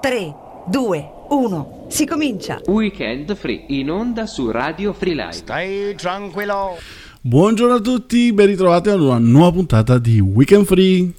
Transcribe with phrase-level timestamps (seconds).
[0.00, 0.34] 3,
[0.70, 2.60] 2, 1, si comincia.
[2.66, 5.32] Weekend Free in onda su Radio Free Live.
[5.32, 6.76] Stai tranquillo.
[7.20, 11.12] Buongiorno a tutti, ben ritrovati ad una nuova puntata di Weekend Free.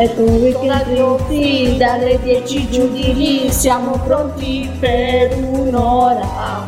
[0.00, 6.64] E tu weekend Free, dalle 10 giù di lì, siamo pronti per un'ora.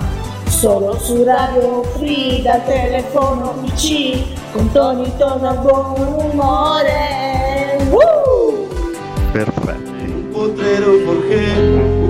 [0.47, 4.19] Solo su Radio Free, da telefono PC,
[4.51, 7.79] con Tony torna il buon umore.
[7.91, 8.67] Woo!
[9.31, 9.91] Perfetto.
[10.03, 11.57] Un potrero forjé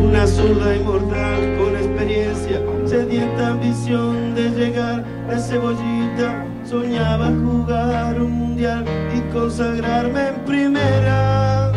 [0.03, 6.50] una zurda inmortal con experiencia, sedienta ambición de llegar de cebollita.
[6.71, 11.73] Soñaba jugar un mundial y consagrarme en primera.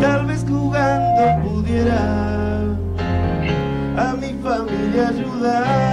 [0.00, 2.62] Tal vez jugando pudiera
[3.98, 5.89] a mi familia ayudar.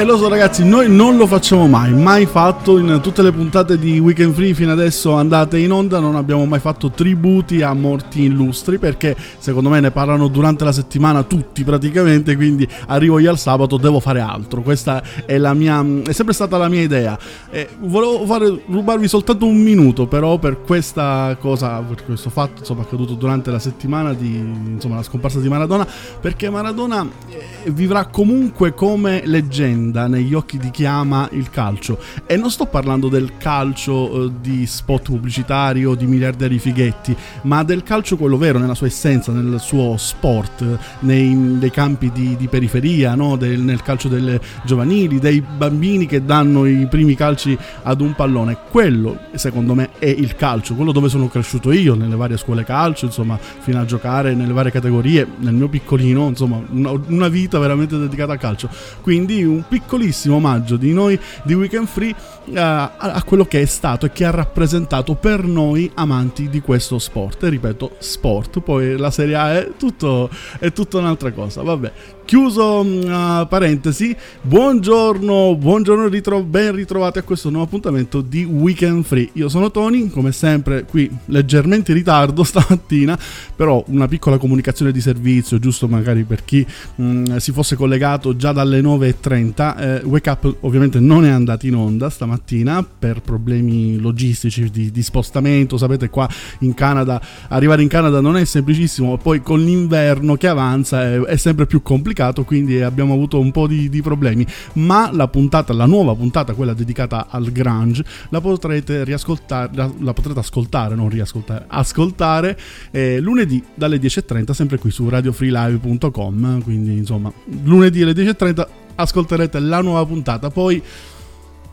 [0.00, 3.78] E lo so ragazzi, noi non lo facciamo mai, mai fatto in tutte le puntate
[3.78, 4.54] di Weekend Free.
[4.54, 9.68] Fino adesso andate in onda, non abbiamo mai fatto tributi a morti illustri perché secondo
[9.68, 14.20] me ne parlano durante la settimana tutti praticamente, quindi arrivo io al sabato, devo fare
[14.20, 17.18] altro, questa è mia, è sempre stata la mia idea.
[17.50, 22.84] E volevo fare, rubarvi soltanto un minuto però per questa cosa, per questo fatto insomma
[22.84, 25.86] accaduto durante la settimana di, insomma la scomparsa di Maradona,
[26.18, 31.98] perché Maradona eh, vivrà comunque come leggenda negli occhi di chi ama il calcio.
[32.26, 37.62] E non sto parlando del calcio eh, di spot pubblicitari o di miliardari fighetti ma
[37.62, 40.64] del calcio quello vero nella sua essenza nel suo sport
[41.00, 43.36] nei, nei campi di, di periferia no?
[43.36, 48.56] Del- nel calcio delle giovanili dei bambini che danno i primi calci ad un pallone.
[48.70, 53.06] Quello secondo me è il calcio quello dove sono cresciuto io nelle varie scuole calcio
[53.06, 57.98] insomma fino a giocare nelle varie categorie nel mio piccolino insomma una, una vita veramente
[57.98, 58.68] dedicata al calcio.
[59.00, 62.14] Quindi un piccolissimo omaggio di noi di Weekend Free
[62.44, 66.60] eh, a, a quello che è stato e che ha rappresentato per noi amanti di
[66.60, 67.42] questo sport.
[67.44, 71.62] E ripeto, sport, poi la Serie A è tutto, è tutta un'altra cosa.
[71.62, 71.92] Vabbè,
[72.30, 79.30] chiuso mm, parentesi, buongiorno, buongiorno, ritro- ben ritrovati a questo nuovo appuntamento di Weekend Free.
[79.32, 83.18] Io sono Tony, come sempre qui leggermente in ritardo stamattina,
[83.56, 86.64] però una piccola comunicazione di servizio, giusto magari per chi
[87.02, 89.78] mm, si fosse collegato già dalle 9.30.
[89.80, 95.02] Eh, Wake Up ovviamente non è andato in onda stamattina per problemi logistici di, di
[95.02, 96.28] spostamento, sapete qua
[96.60, 101.36] in Canada, arrivare in Canada non è semplicissimo, poi con l'inverno che avanza è, è
[101.36, 105.86] sempre più complicato, quindi abbiamo avuto un po' di, di problemi, ma la puntata, la
[105.86, 111.64] nuova puntata, quella dedicata al grunge, la potrete riascoltare, la, la potrete ascoltare, non riascoltare,
[111.68, 112.58] ascoltare
[112.90, 117.32] eh, lunedì dalle 10.30 sempre qui su radiofreelive.com, quindi insomma
[117.62, 118.66] lunedì alle 10.30
[118.96, 120.82] ascolterete la nuova puntata, poi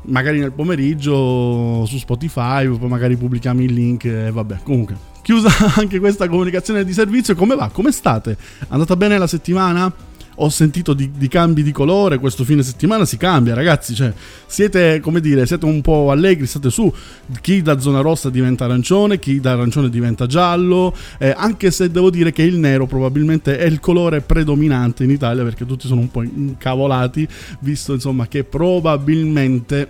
[0.04, 6.00] magari nel pomeriggio su Spotify, poi magari pubblichiamo il link e vabbè, comunque chiusa anche
[6.00, 7.68] questa comunicazione di servizio, come va?
[7.68, 8.38] Come state?
[8.70, 9.94] Andata bene la settimana?
[10.40, 13.96] Ho sentito di, di cambi di colore, questo fine settimana si cambia, ragazzi.
[13.96, 14.14] Cioè,
[14.46, 16.94] siete, come dire, siete un po' allegri, state su.
[17.42, 20.94] Chi da zona rossa diventa arancione, chi da arancione diventa giallo.
[21.18, 25.44] eh, anche se devo dire che il nero probabilmente è il colore predominante in Italia,
[25.44, 27.28] perché tutti sono un po' incavolati,
[27.62, 29.90] visto insomma che probabilmente,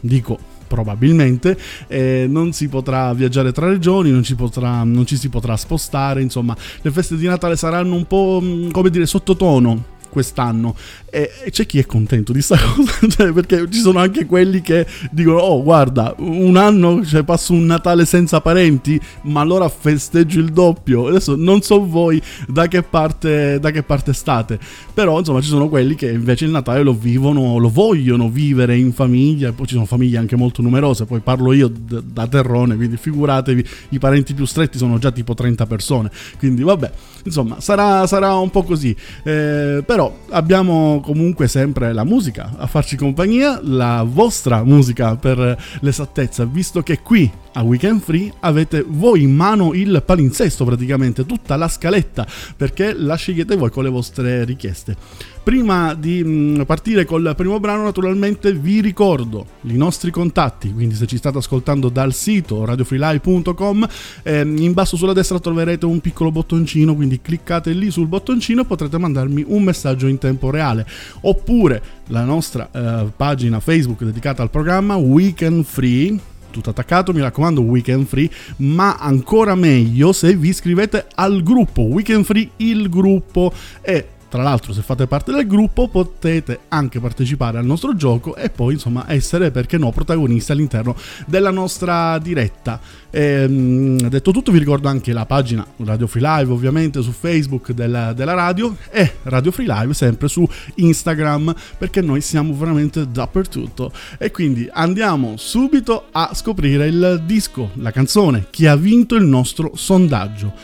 [0.00, 5.28] dico probabilmente, eh, non si potrà viaggiare tra regioni, non ci, potrà, non ci si
[5.28, 10.74] potrà spostare, insomma le feste di Natale saranno un po' mm, come dire sottotono quest'anno
[11.14, 13.06] e, c'è chi è contento di sta cosa?
[13.06, 17.66] Cioè, perché ci sono anche quelli che dicono oh guarda un anno cioè, passo un
[17.66, 21.08] Natale senza parenti ma allora festeggio il doppio.
[21.08, 24.58] Adesso non so voi da che parte, da che parte state
[24.94, 28.92] però insomma ci sono quelli che invece il Natale lo vivono lo vogliono vivere in
[28.92, 32.96] famiglia poi ci sono famiglie anche molto numerose poi parlo io d- da terrone quindi
[32.96, 36.90] figuratevi i parenti più stretti sono già tipo 30 persone quindi vabbè
[37.24, 38.94] insomma sarà, sarà un po' così.
[39.22, 46.46] Eh, però abbiamo comunque sempre la musica a farci compagnia, la vostra musica per l'esattezza,
[46.46, 51.68] visto che qui a Weekend Free avete voi in mano il palinsesto praticamente, tutta la
[51.68, 52.26] scaletta,
[52.56, 54.96] perché la scegliete voi con le vostre richieste.
[55.42, 61.06] Prima di mm, partire col primo brano, naturalmente vi ricordo i nostri contatti, quindi se
[61.06, 63.88] ci state ascoltando dal sito radiofreelive.com,
[64.22, 68.64] eh, in basso sulla destra troverete un piccolo bottoncino, quindi cliccate lì sul bottoncino e
[68.64, 70.86] potrete mandarmi un messaggio in tempo reale.
[71.22, 77.62] Oppure la nostra eh, pagina Facebook dedicata al programma Weekend Free tutto attaccato, mi raccomando,
[77.62, 83.52] weekend free, ma ancora meglio se vi iscrivete al gruppo Weekend Free, il gruppo.
[83.80, 88.48] E tra l'altro, se fate parte del gruppo, potete anche partecipare al nostro gioco e
[88.48, 90.96] poi, insomma, essere, perché no, protagonisti all'interno
[91.26, 92.80] della nostra diretta.
[93.10, 97.72] E, ehm, detto tutto, vi ricordo anche la pagina Radio Free Live, ovviamente, su Facebook
[97.72, 103.92] della, della radio e Radio Free Live sempre su Instagram, perché noi siamo veramente dappertutto.
[104.16, 109.72] E quindi andiamo subito a scoprire il disco, la canzone, che ha vinto il nostro
[109.74, 110.54] sondaggio.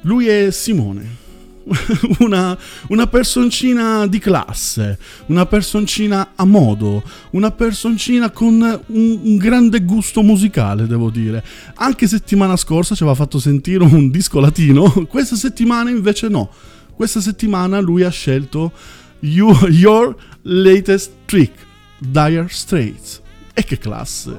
[0.00, 1.22] Lui è Simone
[2.20, 2.56] una,
[2.88, 8.80] una, personcina di classe, una personcina a modo, una personcina con un,
[9.22, 11.42] un, grande gusto musicale, devo dire.
[11.76, 16.50] Anche settimana scorsa ci aveva fatto sentire un disco latino, questa settimana invece no.
[16.94, 18.72] Questa settimana lui ha scelto
[19.20, 21.52] you, Your Latest Trick,
[21.98, 23.20] Dire Straits.
[23.54, 24.36] E che classe!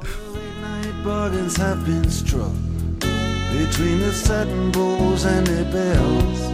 [3.57, 6.45] Between the satin bowls and the bells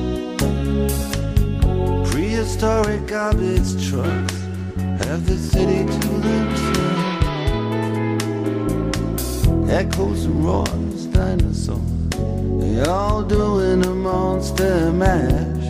[2.12, 4.34] Prehistoric garbage trucks
[5.06, 6.72] have the city to themselves.
[9.72, 11.80] Echoes and roars, dinosaurs,
[12.60, 15.66] they all doing a monster mash.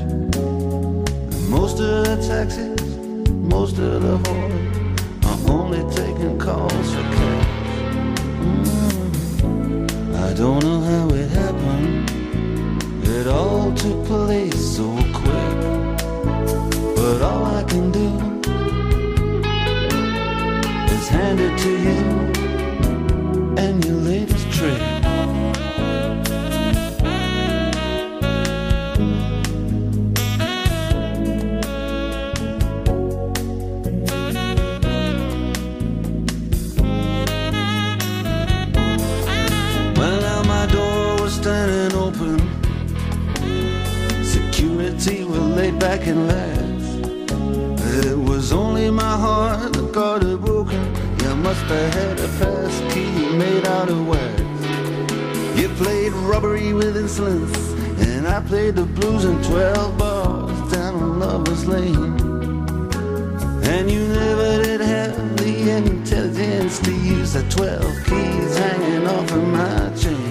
[1.49, 2.81] most of the taxis,
[3.29, 7.47] most of the whores are only taking calls for cash.
[8.41, 10.15] Mm.
[10.27, 11.60] I don't know how it happened.
[13.13, 15.57] It all took place so quick,
[16.95, 18.07] but all I can do
[20.95, 21.99] is hand it to you
[23.57, 24.90] and your latest trick.
[45.01, 48.05] Security were laid back and laughed.
[48.05, 50.79] It was only my heart that got it broken.
[51.23, 54.41] You must have had a pass key made out of wax.
[55.59, 57.57] You played robbery with insolence,
[58.09, 62.19] and I played the blues in 12 bars down on Lover's Lane.
[63.63, 69.47] And you never did have the intelligence to use the 12 keys hanging off of
[69.47, 70.30] my chain.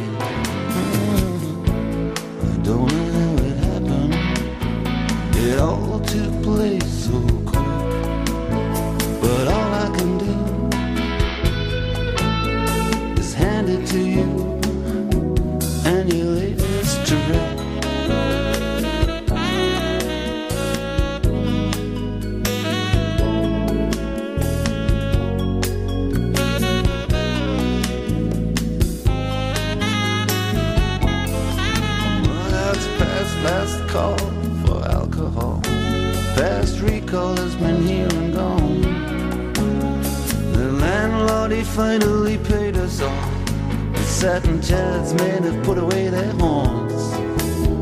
[41.80, 43.46] Finally paid us off.
[43.94, 47.02] The satin chairs men have put away their horns.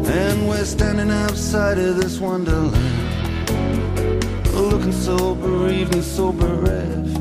[0.06, 2.76] And we're standing outside of this wonderland.
[4.54, 7.18] Looking so bereaved and so bereft.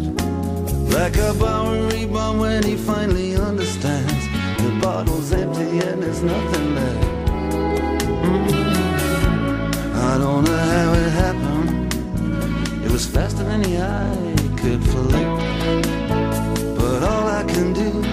[0.94, 4.24] Like a Bowery bum when he finally understands.
[4.62, 7.08] The bottle's empty and there's nothing left.
[8.28, 9.96] Mm-hmm.
[10.12, 11.94] I don't know how it happened.
[12.86, 15.97] It was faster than the eye could flick
[17.58, 18.07] can do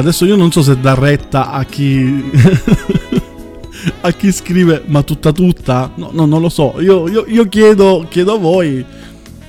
[0.00, 2.30] adesso io non so se dà retta a chi.
[4.02, 5.92] a chi scrive, ma tutta tutta?
[5.94, 6.80] No, no non lo so.
[6.80, 8.84] Io, io, io chiedo, chiedo a voi.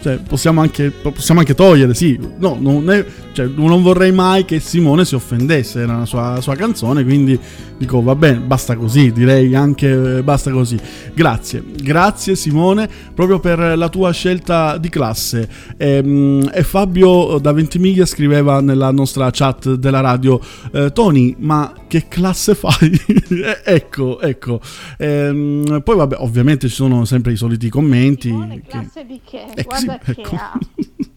[0.02, 2.20] Cioè, possiamo anche, possiamo anche togliere, sì.
[2.38, 6.56] No, non, è, cioè, non vorrei mai che Simone si offendesse, era una sua, sua
[6.56, 7.40] canzone, quindi
[7.78, 10.80] dico va bene, basta così, direi anche eh, basta così.
[11.14, 15.50] Grazie, grazie Simone, proprio per la tua scelta di classe.
[15.78, 20.40] E, ehm, e Fabio da Ventimiglia scriveva nella nostra chat della radio,
[20.72, 22.92] eh, Tony, ma che classe fai?
[23.66, 24.60] ecco, ecco.
[24.98, 28.30] E, ehm, poi vabbè, ovviamente ci sono sempre i soliti commenti.
[28.30, 29.06] Simone, classe che...
[29.06, 29.46] di che?
[29.56, 30.30] Eh, Guarda sì, ecco.
[30.30, 30.60] che ha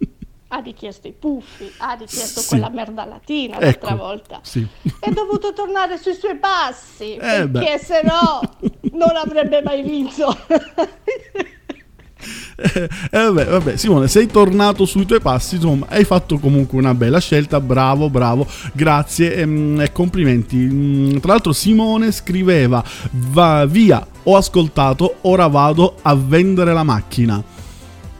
[0.54, 2.48] ha richiesto i puffi, ha richiesto sì.
[2.48, 4.38] quella merda latina l'altra ecco, volta.
[4.42, 4.64] Sì.
[5.00, 8.40] È dovuto tornare sui suoi passi, eh perché se no
[8.92, 10.36] non avrebbe mai vinto.
[12.56, 17.18] eh, vabbè, vabbè, Simone, sei tornato sui tuoi passi, insomma, hai fatto comunque una bella
[17.18, 20.56] scelta, bravo, bravo, grazie e, mm, e complimenti.
[20.56, 27.53] Mm, tra l'altro Simone scriveva, va via, ho ascoltato, ora vado a vendere la macchina.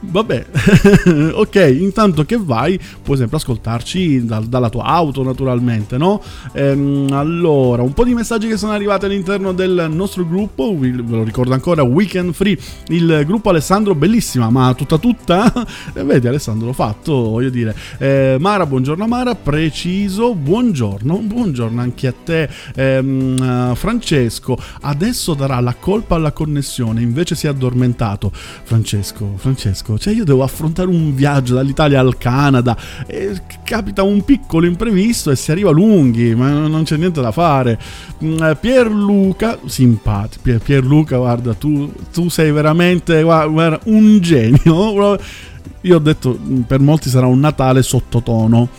[0.07, 0.45] Vabbè,
[1.33, 6.21] ok, intanto che vai puoi sempre ascoltarci da, dalla tua auto naturalmente, no?
[6.53, 11.23] Ehm, allora, un po' di messaggi che sono arrivati all'interno del nostro gruppo, ve lo
[11.23, 12.57] ricordo ancora, Weekend Free,
[12.87, 15.51] il gruppo Alessandro, bellissima, ma tutta tutta?
[15.93, 17.75] E vedi Alessandro, l'ho fatto, voglio dire.
[17.97, 25.75] Eh, Mara, buongiorno Mara, preciso, buongiorno, buongiorno anche a te ehm, Francesco, adesso darà la
[25.77, 28.31] colpa alla connessione, invece si è addormentato.
[28.31, 34.65] Francesco, Francesco cioè io devo affrontare un viaggio dall'Italia al Canada e capita un piccolo
[34.65, 37.79] imprevisto e si arriva lunghi, ma non c'è niente da fare.
[38.23, 45.17] Mm, eh, Pierluca, simpatico, Pier, Pierluca, guarda, tu, tu sei veramente guarda, un genio.
[45.81, 48.69] Io ho detto, mm, per molti sarà un Natale sottotono.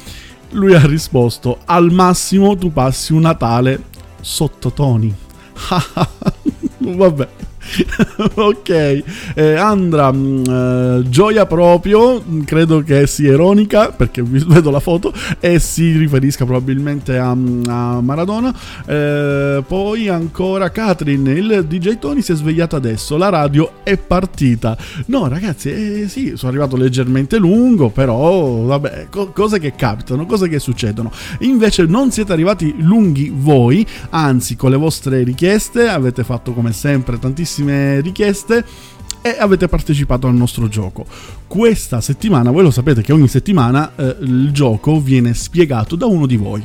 [0.51, 3.83] Lui ha risposto, al massimo tu passi un Natale
[4.21, 5.15] sottotoni.
[6.79, 7.29] Vabbè.
[8.35, 9.03] ok,
[9.35, 15.13] eh, Andra, mh, mm, eh, gioia proprio, credo che sia ironica perché vedo la foto
[15.41, 18.55] e si riferisca probabilmente a, a Maradona.
[18.87, 24.77] Eh, poi ancora Catherine, il DJ Tony si è svegliato adesso, la radio è partita.
[25.07, 30.49] No ragazzi, eh, sì, sono arrivato leggermente lungo, però vabbè, co- cose che capitano, cose
[30.49, 31.11] che succedono.
[31.41, 37.19] Invece non siete arrivati lunghi voi, anzi con le vostre richieste avete fatto come sempre
[37.19, 38.65] tantissime tantissime richieste
[39.23, 41.05] e avete partecipato al nostro gioco.
[41.49, 46.27] Questa settimana, voi lo sapete che ogni settimana eh, il gioco viene spiegato da uno
[46.27, 46.63] di voi.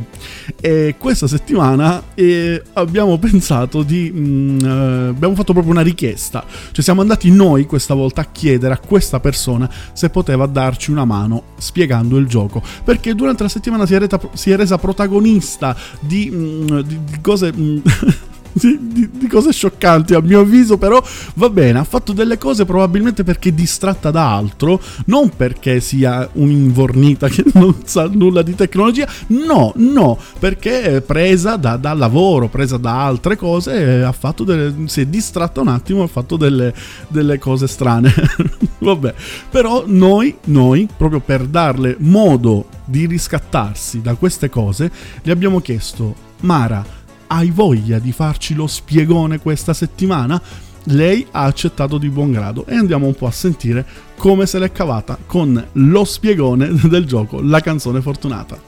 [0.59, 4.11] E questa settimana eh, abbiamo pensato di...
[4.11, 6.45] Mh, mm, eh, abbiamo fatto proprio una richiesta.
[6.71, 11.05] Cioè siamo andati noi questa volta a chiedere a questa persona se poteva darci una
[11.05, 12.61] mano spiegando il gioco.
[12.83, 17.21] Perché durante la settimana si è, reta, si è resa protagonista di, mh, mm, di,
[17.21, 17.51] cose...
[17.51, 17.79] Mh, mm,
[18.53, 21.01] di, di, di, cose scioccanti a mio avviso però
[21.35, 26.29] va bene ha fatto delle cose probabilmente perché è distratta da altro non perché sia
[26.33, 32.47] un'invornita che non sa nulla di tecnologia no no perché è presa da, da lavoro
[32.47, 36.73] presa da altre cose ha fatto delle, si è distratta un attimo ha fatto delle,
[37.07, 38.13] delle cose strane.
[38.79, 39.13] Vabbè
[39.49, 44.91] però noi noi proprio per darle modo di riscattarsi da queste cose
[45.21, 46.83] gli abbiamo chiesto Mara
[47.31, 50.41] hai voglia di farci lo spiegone questa settimana?
[50.85, 53.85] Lei ha accettato di buon grado e andiamo un po' a sentire
[54.17, 58.59] come se l'è cavata con lo spiegone del gioco La canzone fortunata.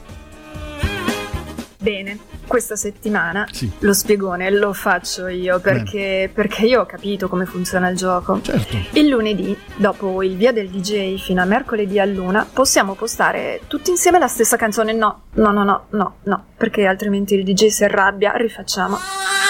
[1.78, 3.70] Bene, questa settimana sì.
[3.80, 8.40] lo spiegone lo faccio io perché, perché, io ho capito come funziona il gioco.
[8.40, 8.76] Certo.
[8.92, 13.90] Il lunedì, dopo il via del DJ fino a mercoledì a luna, possiamo postare tutti
[13.90, 14.92] insieme la stessa canzone.
[14.92, 18.32] No, no, no, no, no, no, perché altrimenti il DJ si arrabbia.
[18.36, 19.43] Rifacciamo.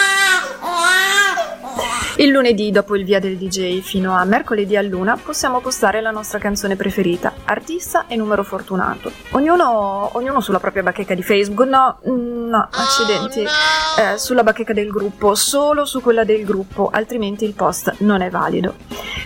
[2.16, 6.12] Il lunedì, dopo il via del DJ, fino a mercoledì a luna, possiamo postare la
[6.12, 9.10] nostra canzone preferita, artista e numero fortunato.
[9.30, 14.90] Ognuno, ognuno sulla propria bacheca di Facebook, no, mm, no, accidenti, eh, sulla bacheca del
[14.90, 18.76] gruppo, solo su quella del gruppo, altrimenti il post non è valido.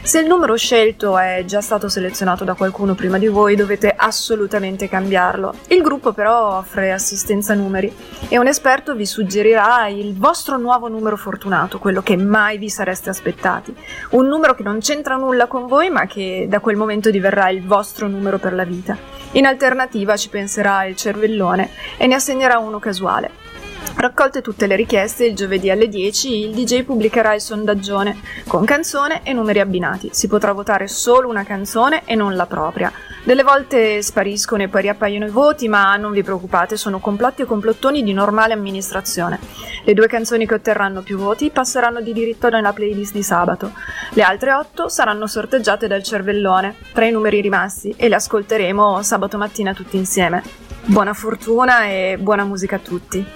[0.02, 4.88] Se il numero scelto è già stato selezionato da qualcuno prima di voi, dovete assolutamente
[4.88, 5.52] cambiarlo.
[5.66, 7.94] Il gruppo però offre assistenza numeri
[8.28, 13.10] e un esperto vi suggerirà il vostro nuovo numero fortunato, quello che mai vi sareste
[13.10, 13.74] aspettati.
[14.10, 17.64] Un numero che non c'entra nulla con voi, ma che da quel momento diverrà il
[17.64, 18.96] vostro numero per la vita.
[19.32, 23.47] In alternativa ci penserà il cervellone e ne assegnerà uno casuale.
[23.94, 29.22] Raccolte tutte le richieste, il giovedì alle 10 il DJ pubblicherà il sondaggione con canzone
[29.24, 30.10] e numeri abbinati.
[30.12, 32.92] Si potrà votare solo una canzone e non la propria.
[33.24, 37.44] Delle volte spariscono e poi riappaiono i voti, ma non vi preoccupate, sono complotti e
[37.44, 39.38] complottoni di normale amministrazione.
[39.84, 43.72] Le due canzoni che otterranno più voti passeranno di diritto nella playlist di sabato.
[44.10, 49.36] Le altre otto saranno sorteggiate dal cervellone, tra i numeri rimasti, e le ascolteremo sabato
[49.36, 50.42] mattina tutti insieme.
[50.84, 53.26] Buona fortuna e buona musica a tutti.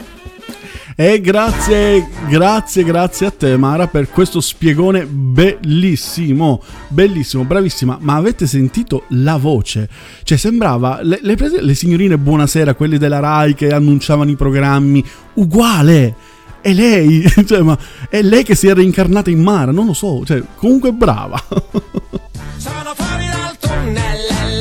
[0.95, 7.97] E grazie, grazie, grazie a te Mara per questo spiegone bellissimo, bellissimo, bravissima.
[8.01, 9.89] Ma avete sentito la voce?
[10.23, 15.03] Cioè sembrava, le, le, le signorine Buonasera, quelle della RAI che annunciavano i programmi,
[15.35, 16.15] uguale!
[16.61, 17.77] È lei, cioè, ma
[18.09, 21.43] è lei che si è reincarnata in Mara, non lo so, cioè, comunque brava.
[22.57, 24.52] Sono fuori dal tunnel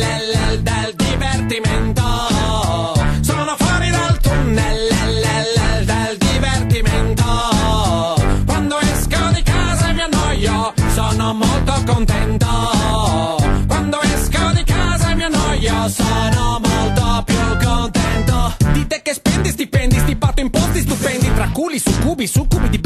[21.71, 22.79] culi, succubi, succubi di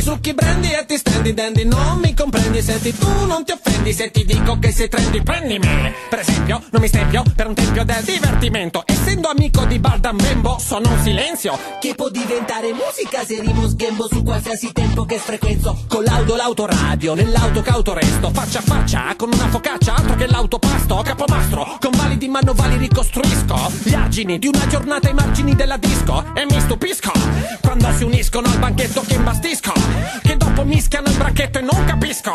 [0.00, 3.92] pittorrendi, succhi brendi e ti stendi dendi, non mi comprendi, senti tu non ti offendi
[3.92, 5.92] se ti dico che sei trendy, prendimi.
[6.08, 10.58] Per esempio, non mi stempio per un tempio del divertimento, essendo amico di Bardan Bembo,
[10.58, 11.58] sono un silenzio.
[11.80, 15.84] Che può diventare musica se rimo sghembo su qualsiasi tempo che frequenzo.
[15.88, 21.02] Con l'auto l'autoradio, nell'auto cauto resto, faccia a faccia, con una focaccia, altro che l'autopasto,
[21.04, 23.72] capomastro, con validi manovali ricostruisco.
[23.82, 26.24] Gli argini di una giornata ai margini della disco.
[26.34, 27.12] E mi stupisco
[27.60, 29.72] quando si uniscono al banchetto che imbastisco,
[30.22, 32.34] che dopo mischiano il bracchetto e non capisco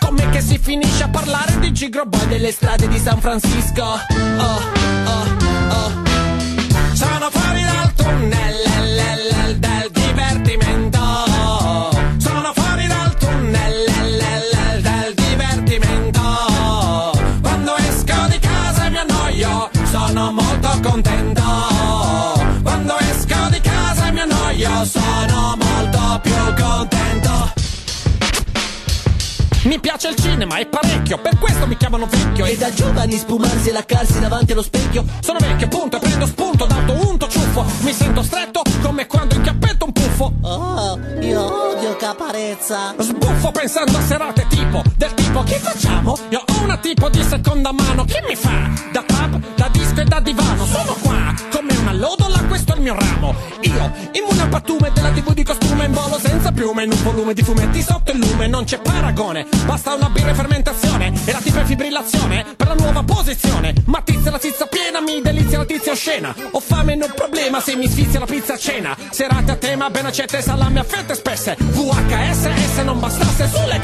[0.00, 3.82] come che si finisce a parlare di Gigro Boy delle strade di San Francisco.
[3.82, 4.60] Oh,
[5.04, 5.26] oh,
[5.70, 6.04] oh.
[6.92, 10.98] Sono fuori dal tunnel del divertimento.
[12.18, 13.84] Sono fuori dal tunnel
[14.82, 16.20] del divertimento.
[17.42, 21.42] Quando esco di casa e mi annoio, sono molto contento.
[22.62, 26.95] Quando esco di casa e mi annoio, sono molto più contento.
[29.66, 32.44] Mi piace il cinema, è parecchio, per questo mi chiamano vecchio.
[32.44, 36.66] E da giovani spumarsi e laccarsi davanti allo specchio Sono vecchio, punto, e prendo spunto,
[36.66, 37.64] dato unto ciuffo.
[37.80, 39.65] Mi sento stretto come quando inchiappetto
[40.16, 40.32] un puffo.
[40.42, 46.16] Oh, io odio caparezza Sbuffo pensando a serate tipo Del tipo che facciamo?
[46.30, 48.70] Io ho una tipo di seconda mano Che mi fa?
[48.92, 52.82] Da pub, da disco e da divano Sono qua come una lodola Questo è il
[52.82, 56.92] mio ramo Io, immune al pattume della tv di costume In volo senza piume In
[56.92, 61.12] un volume di fumetti sotto il lume Non c'è paragone Basta una birra e fermentazione
[61.24, 64.75] E la tipa è fibrillazione Per la nuova posizione Ma tizia la tizia piena
[65.06, 68.58] Mi delizia la tizia oscena Ho fame non problema Se mi sfizia la pizza a
[68.58, 68.96] cena.
[69.10, 71.56] Serate a tema Ben accette salame a fette spesse.
[71.58, 73.75] VHS se non bastasse sulle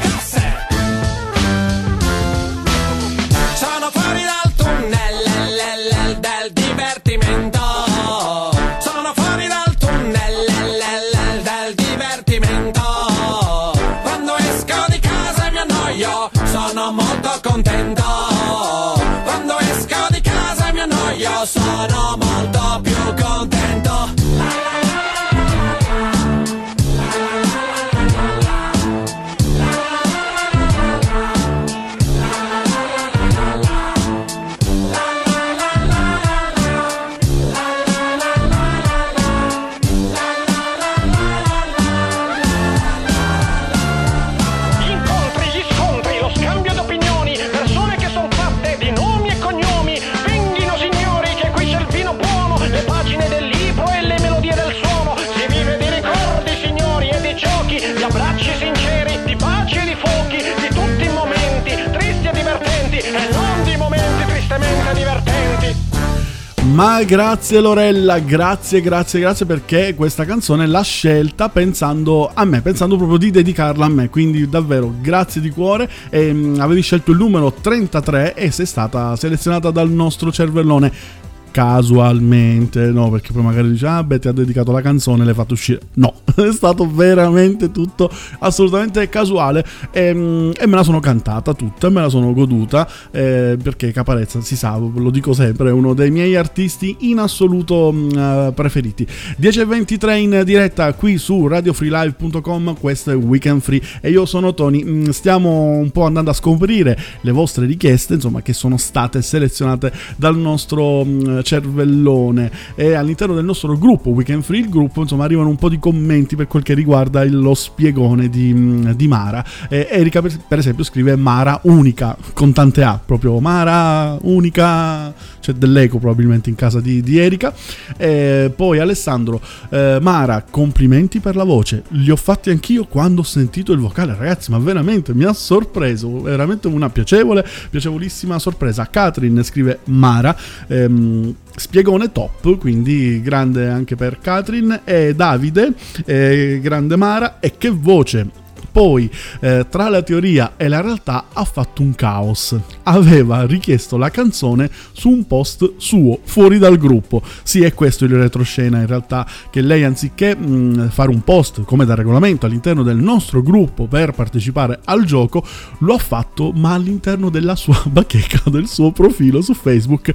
[66.73, 72.97] Ma grazie Lorella, grazie, grazie, grazie perché questa canzone l'ha scelta pensando a me, pensando
[72.97, 75.87] proprio di dedicarla a me, quindi davvero grazie di cuore.
[76.09, 81.21] E, mm, avevi scelto il numero 33 e sei stata selezionata dal nostro cervellone.
[81.53, 85.53] Casualmente, no, perché poi magari dice, ah, beh, ti ha dedicato la canzone, l'hai fatto
[85.53, 85.81] uscire.
[85.93, 91.91] No, è stato veramente tutto assolutamente casuale e, mm, e me la sono cantata tutta,
[91.91, 96.09] me la sono goduta eh, perché Caparezza, si sa, lo dico sempre, è uno dei
[96.09, 99.05] miei artisti in assoluto mm, eh, preferiti.
[99.39, 104.83] 10.23 in diretta qui su radiofreelive.com, questo è Weekend Free e io sono Tony.
[104.83, 109.93] Mm, Stiamo un po' andando a scoprire le vostre richieste, insomma, che sono state selezionate
[110.15, 115.49] dal nostro mm, cervellone e all'interno del nostro gruppo Weekend Free, il gruppo, insomma, arrivano
[115.49, 119.45] un po' di commenti per quel che riguarda lo spiegone di, di Mara.
[119.69, 125.97] Eh, Erika, per esempio, scrive Mara unica con tante A, proprio Mara unica c'è dell'eco
[125.97, 127.53] probabilmente in casa di, di Erika.
[127.97, 131.83] E poi Alessandro, eh, Mara, complimenti per la voce.
[131.89, 136.21] Li ho fatti anch'io quando ho sentito il vocale, ragazzi, ma veramente mi ha sorpreso,
[136.21, 138.87] veramente una piacevole, piacevolissima sorpresa.
[138.89, 140.33] Katrin scrive Mara.
[140.67, 147.69] Ehm, Spiegone top, quindi grande anche per Katrin e Davide, eh, grande Mara e che
[147.69, 148.41] voce
[148.73, 149.09] poi
[149.39, 152.57] eh, tra la teoria e la realtà ha fatto un caos.
[152.83, 157.21] Aveva richiesto la canzone su un post suo, fuori dal gruppo.
[157.43, 161.85] Sì, è questo il retroscena in realtà, che lei anziché mh, fare un post come
[161.85, 165.45] da regolamento all'interno del nostro gruppo per partecipare al gioco,
[165.79, 170.11] lo ha fatto ma all'interno della sua bacheca, del suo profilo su Facebook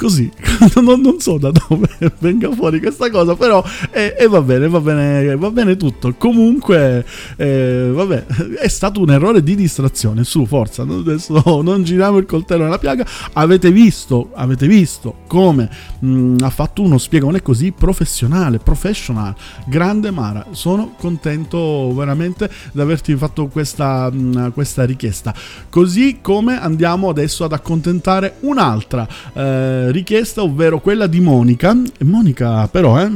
[0.00, 0.30] così,
[0.80, 1.86] non, non, so da dove
[2.20, 6.14] venga fuori questa cosa, però e eh, eh, va bene, va bene, va bene tutto.
[6.16, 7.04] Comunque,
[7.36, 8.24] eh, vabbè,
[8.60, 13.04] è stato un errore di distrazione, su, forza, adesso non giriamo il coltello nella piaga.
[13.34, 19.34] Avete visto, avete visto come mh, mm, ha fatto uno spiegone così professionale, professional,
[19.66, 20.46] grande Mara.
[20.52, 25.34] Sono contento veramente di averti fatto questa, mh, mm, questa richiesta.
[25.68, 31.76] Così come andiamo adesso ad accontentare un'altra eh, richiesta, ovvero quella di Monica.
[31.98, 33.10] E Monica, però, eh,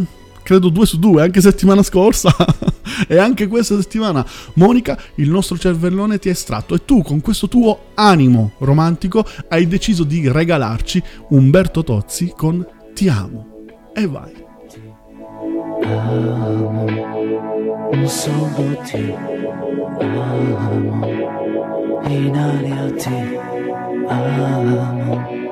[0.44, 2.32] credo due su due, anche settimana scorsa
[3.08, 4.24] e anche questa settimana.
[4.54, 9.66] Monica, il nostro cervellone ti è estratto e tu con questo tuo animo romantico hai
[9.66, 13.66] deciso di regalarci Umberto Tozzi con Ti amo.
[13.92, 14.42] E vai.
[15.84, 16.86] Amo,
[18.06, 19.14] solo ti
[20.00, 21.06] amo,
[22.06, 23.38] in aria ti
[24.08, 25.43] amo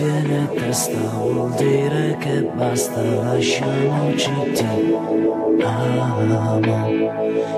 [0.00, 4.94] viene testa vuol dire che basta, lasciamoci ti
[5.62, 6.88] amo,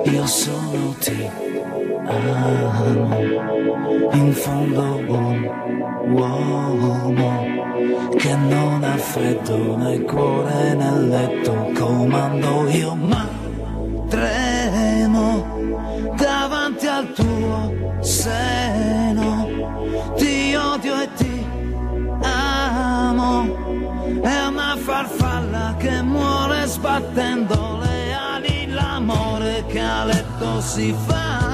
[0.05, 1.31] io sono ti
[2.07, 3.19] amo,
[4.13, 5.51] in fondo buon
[6.11, 7.45] uomo
[8.17, 13.42] che non ha freddo né cuore nel letto, comando io ma
[26.93, 31.52] muore sbattendo le ali l'amore che a letto si fa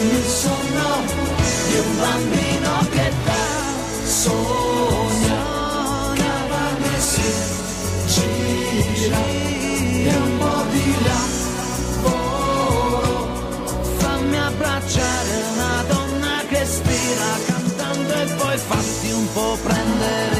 [0.00, 1.02] mi sono
[1.68, 3.46] di un bambino che da
[4.04, 5.46] sognava
[6.82, 7.32] e si
[8.06, 11.20] gira e un po' di là
[13.98, 20.37] fammi abbracciare una donna che spira cantando e poi fatti un po' prendere.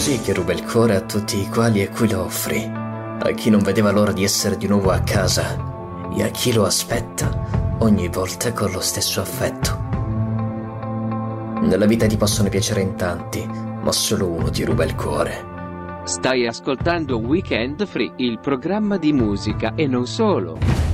[0.00, 2.64] Così che ruba il cuore a tutti i quali e cui lo offri.
[2.64, 5.58] a chi non vedeva l'ora di essere di nuovo a casa
[6.16, 9.89] e a chi lo aspetta ogni volta con lo stesso affetto.
[11.60, 16.02] Nella vita ti possono piacere in tanti, ma solo uno ti ruba il cuore.
[16.04, 20.89] Stai ascoltando Weekend Free, il programma di musica e non solo.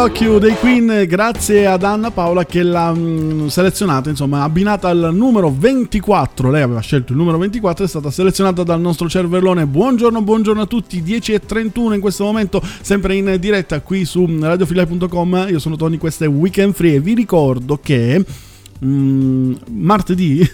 [0.00, 5.54] You dei Queen, grazie ad Anna Paola che l'ha mh, selezionata, insomma, abbinata al numero
[5.54, 6.50] 24.
[6.50, 9.66] Lei aveva scelto il numero 24, è stata selezionata dal nostro cervellone.
[9.66, 11.02] Buongiorno, buongiorno a tutti.
[11.02, 15.48] 10.31 in questo momento, sempre in diretta qui su radiofilai.com.
[15.50, 18.24] Io sono Tony, questo è Weekend Free e vi ricordo che.
[18.82, 20.40] Mm, martedì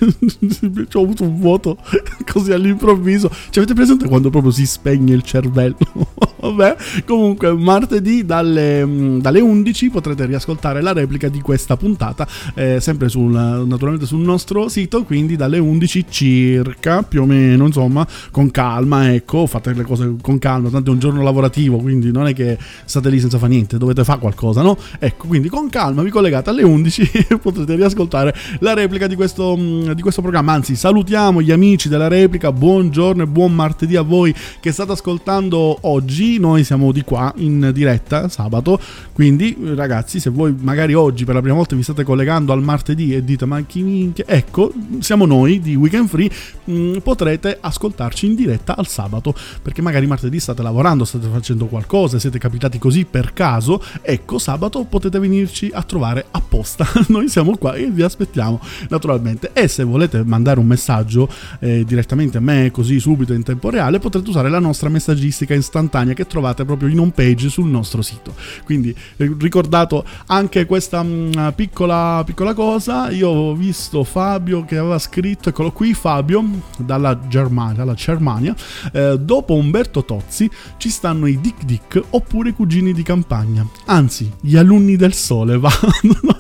[0.95, 1.79] ho avuto un vuoto
[2.31, 3.31] così all'improvviso.
[3.51, 5.77] Ci avete presente quando proprio si spegne il cervello?
[6.41, 12.81] Vabbè, comunque martedì dalle, mm, dalle 11 potrete riascoltare la replica di questa puntata, eh,
[12.81, 18.51] sempre sul, naturalmente sul nostro sito, quindi dalle 11 circa, più o meno, insomma, con
[18.51, 22.35] calma, ecco, fate le cose con calma, tanto è un giorno lavorativo, quindi non è
[22.35, 24.77] che state lì senza fare niente, dovete fare qualcosa, no?
[24.99, 28.15] Ecco, quindi con calma vi collegate alle 11 e potrete riascoltare
[28.61, 30.52] la replica di questo, mm, di questo programma.
[30.52, 32.52] Anzi, salutiamo gli amici della replica.
[32.52, 36.38] Buongiorno e buon martedì a voi che state ascoltando oggi.
[36.38, 38.81] Noi siamo di qua in diretta sabato.
[39.12, 43.14] Quindi, ragazzi, se voi magari oggi per la prima volta vi state collegando al martedì
[43.14, 46.31] e dite ma chi minchia, ecco, siamo noi di Weekend Free.
[46.70, 52.18] mm, potrete ascoltarci in diretta al sabato perché magari martedì state lavorando, state facendo qualcosa,
[52.18, 53.83] siete capitati così per caso.
[54.02, 56.87] Ecco, sabato potete venirci a trovare apposta.
[57.09, 59.51] Noi siamo qua e vi aspettiamo naturalmente.
[59.53, 61.29] E se volete mandare un messaggio
[61.61, 66.14] eh, direttamente a me così subito in tempo reale potrete usare la nostra messaggistica istantanea
[66.14, 68.35] che trovate proprio in home page sul nostro sito.
[68.64, 74.99] Quindi eh, ricordato anche questa mh, piccola, piccola cosa io ho visto Fabio che aveva
[74.99, 76.45] scritto eccolo qui Fabio
[76.79, 78.55] dalla Germania, dalla Germania
[78.92, 83.66] eh, dopo Umberto Tozzi ci stanno i Dick Dick oppure i cugini di campagna.
[83.87, 85.71] Anzi gli alunni del sole va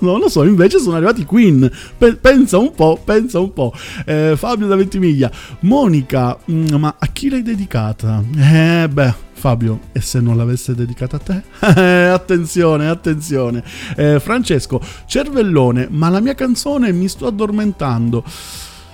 [0.00, 1.24] non lo so invece sono arrivati i
[1.56, 3.72] Queen Pe- pensa un po', pensa un po'.
[4.04, 5.30] Eh, Fabio da Ventimiglia.
[5.60, 8.22] Monica, mm, ma a chi l'hai dedicata?
[8.36, 9.24] Eh, beh.
[9.36, 11.42] Fabio, e se non l'avesse dedicata a te?
[12.10, 13.62] Attenzione, attenzione.
[13.94, 18.24] Eh, Francesco, cervellone, ma la mia canzone mi sto addormentando.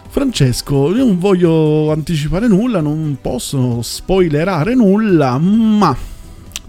[0.09, 5.97] Francesco, io non voglio anticipare nulla, non posso spoilerare nulla, ma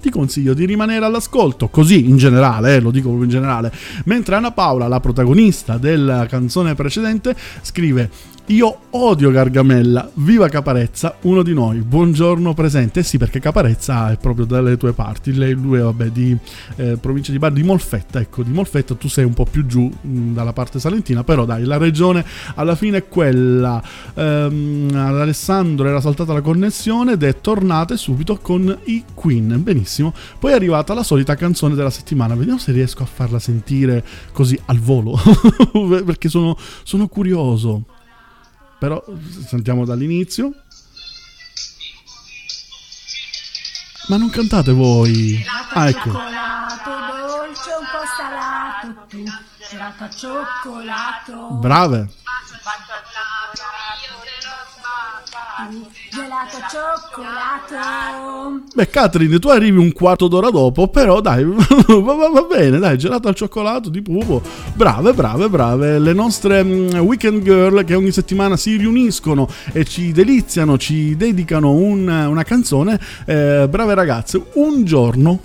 [0.04, 3.72] ti consiglio di rimanere all'ascolto, così in generale, eh, lo dico in generale.
[4.04, 8.10] Mentre Anna Paola, la protagonista della canzone precedente, scrive
[8.48, 13.00] Io odio Gargamella, viva Caparezza, uno di noi, buongiorno presente.
[13.00, 16.38] Eh sì, perché Caparezza è proprio dalle tue parti, lei, lui è vabbè di
[16.76, 19.90] eh, provincia di Bari, di Molfetta, ecco, di Molfetta tu sei un po' più giù
[19.90, 22.26] mh, dalla parte salentina, però dai, la regione
[22.56, 23.82] alla fine è quella.
[24.14, 30.14] Ehm, ad Alessandro era saltata la connessione ed è tornata subito con i Queen, benissimo.
[30.38, 34.04] Poi è arrivata la solita canzone della settimana, vediamo se riesco a farla sentire
[34.34, 35.18] così al volo,
[36.04, 37.86] perché sono, sono curioso.
[38.84, 39.02] Però
[39.48, 40.52] sentiamo dall'inizio.
[44.10, 45.42] Ma non cantate voi.
[45.72, 46.12] Ah, ecco.
[50.18, 51.60] Cioccolato
[56.50, 57.68] cioccolato.
[57.70, 58.62] Cioccolato.
[58.76, 61.56] Beh, Catherine, tu arrivi un quarto d'ora dopo, però dai, va,
[62.14, 64.42] va- va bene, dai, gelato al cioccolato di pupo.
[64.74, 66.00] Brave, brave, brave.
[66.00, 71.72] Le nostre mm, weekend girl che ogni settimana si riuniscono e ci deliziano, ci dedicano
[71.72, 73.00] un- una canzone.
[73.26, 75.40] Eh, brave ragazze, un giorno,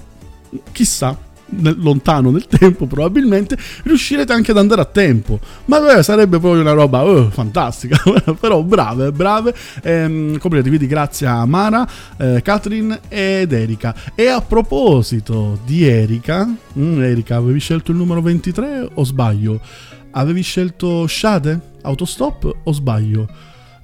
[0.72, 1.16] chissà.
[1.50, 6.72] Lontano nel tempo probabilmente riuscirete anche ad andare a tempo ma beh, sarebbe proprio una
[6.72, 7.98] roba eh, fantastica
[8.38, 15.58] però brave brave ehm, quindi grazie a Mara eh, Catherine ed Erika e a proposito
[15.64, 16.46] di Erika
[16.78, 19.60] mm, Erika avevi scelto il numero 23 o sbaglio?
[20.12, 21.76] avevi scelto Shade?
[21.82, 23.28] Autostop o sbaglio?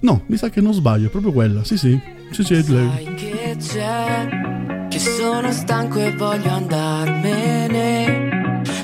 [0.00, 1.98] no mi sa che non sbaglio è proprio quella sì sì
[2.30, 4.63] sì sì è lei
[4.94, 8.12] che sono stanco e voglio andarmene.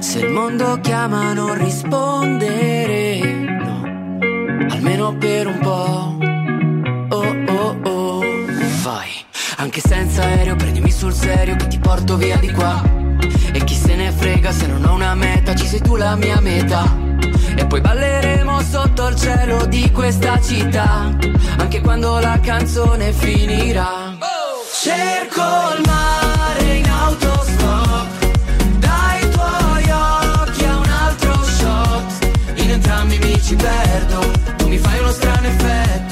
[0.01, 4.19] Se il mondo chiama non rispondere, no,
[4.71, 6.19] almeno per un po'.
[7.15, 8.25] Oh oh oh,
[8.83, 9.09] vai.
[9.59, 12.83] Anche senza aereo prendimi sul serio che ti porto via di qua.
[13.53, 16.41] E chi se ne frega se non ho una meta, ci sei tu la mia
[16.41, 16.93] meta.
[17.55, 21.17] E poi balleremo sotto il cielo di questa città,
[21.57, 24.30] anche quando la canzone finirà.
[24.83, 25.43] Cerco
[25.77, 28.07] il mare in autostop,
[28.79, 32.29] dai tuoi occhi a un altro shot.
[32.55, 34.21] In entrambi mi ci perdo,
[34.57, 36.10] tu mi fai uno strano effetto,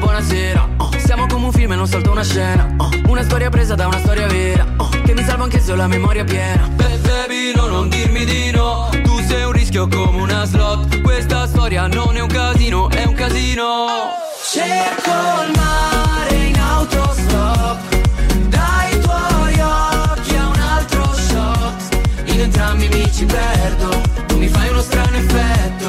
[0.00, 0.68] buonasera.
[0.78, 2.74] oh, siamo come un film e non salta una scena.
[2.78, 4.66] oh, una storia presa da una storia vera.
[4.78, 6.68] oh, che mi salva anche se ho la memoria piena.
[6.74, 8.88] Beh, baby, no, non dirmi di no.
[9.04, 11.00] Tu sei un rischio come una slot.
[11.02, 13.86] Questa storia non è un casino, è un casino.
[14.50, 15.10] Cerco
[15.46, 17.78] il mare in autostop.
[18.48, 21.98] Dai tuoi occhi a un altro shot.
[22.24, 24.00] In entrambi mi ci perdo.
[24.26, 25.79] Tu mi fai uno strano effetto.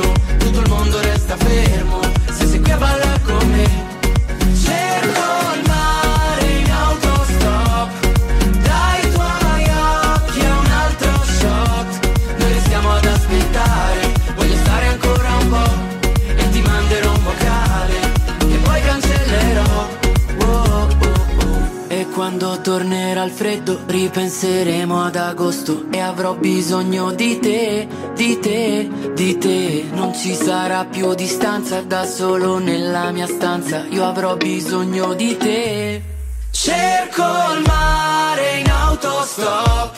[22.62, 29.86] Tornerà il freddo ripenseremo ad agosto e avrò bisogno di te, di te, di te.
[29.92, 36.04] Non ci sarà più distanza da solo nella mia stanza, io avrò bisogno di te.
[36.52, 37.24] Cerco
[37.56, 39.96] il mare in autostop,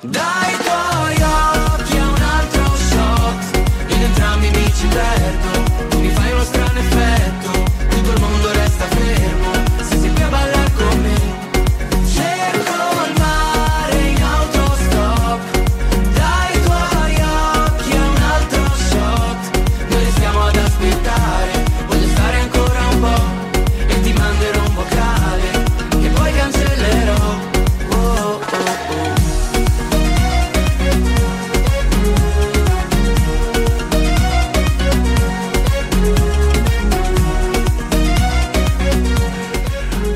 [0.00, 3.60] dai tuoi occhi a un altro shot.
[3.88, 7.41] In entrambi mi ci perdo, tu mi fai uno strano effetto,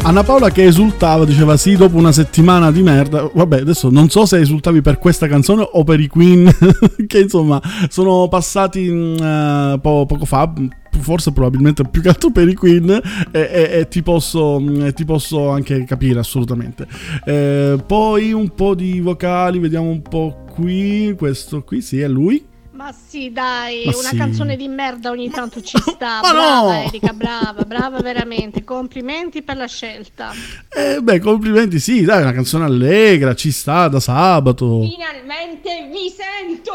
[0.07, 3.29] Anna Paola che esultava, diceva sì, dopo una settimana di merda.
[3.35, 6.49] Vabbè, adesso non so se esultavi per questa canzone o per i Queen,
[7.09, 10.53] che insomma sono passati mm, eh, po- poco fa.
[11.01, 13.01] Forse probabilmente più che altro per i Queen, e,
[13.33, 16.87] e- e ti, posso, mm, e ti posso anche capire assolutamente.
[17.25, 21.17] Eh, poi un po' di vocali, vediamo un po' qui.
[21.19, 22.55] Questo qui, sì, è lui.
[22.77, 24.17] Ma sì, dai, Ma una sì.
[24.17, 26.21] canzone di merda ogni tanto ci sta.
[26.23, 26.83] ma brava no!
[26.83, 28.65] Erika, brava, brava veramente.
[28.65, 30.33] Complimenti per la scelta.
[30.69, 34.83] Eh, beh, complimenti, sì, dai, una canzone allegra, ci sta da sabato.
[34.83, 36.75] Finalmente vi sento!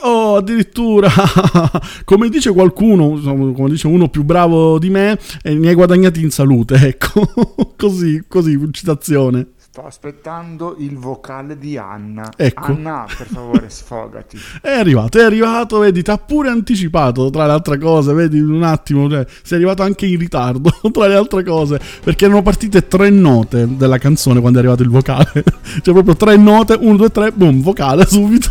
[0.00, 1.08] Oh, addirittura,
[2.04, 6.32] come dice qualcuno, come dice uno più bravo di me, eh, ne hai guadagnati in
[6.32, 9.50] salute, ecco, così, così, citazione.
[9.78, 12.32] Sto aspettando il vocale di Anna.
[12.36, 12.72] Ecco.
[12.72, 14.36] Anna, per favore, sfogati.
[14.60, 18.64] È arrivato, è arrivato, vedi, ti ha pure anticipato tra le altre cose, vedi, un
[18.64, 23.08] attimo, cioè, sei arrivato anche in ritardo tra le altre cose, perché erano partite tre
[23.10, 25.30] note della canzone quando è arrivato il vocale,
[25.80, 28.50] cioè proprio tre note, uno, due, tre, boom, vocale subito.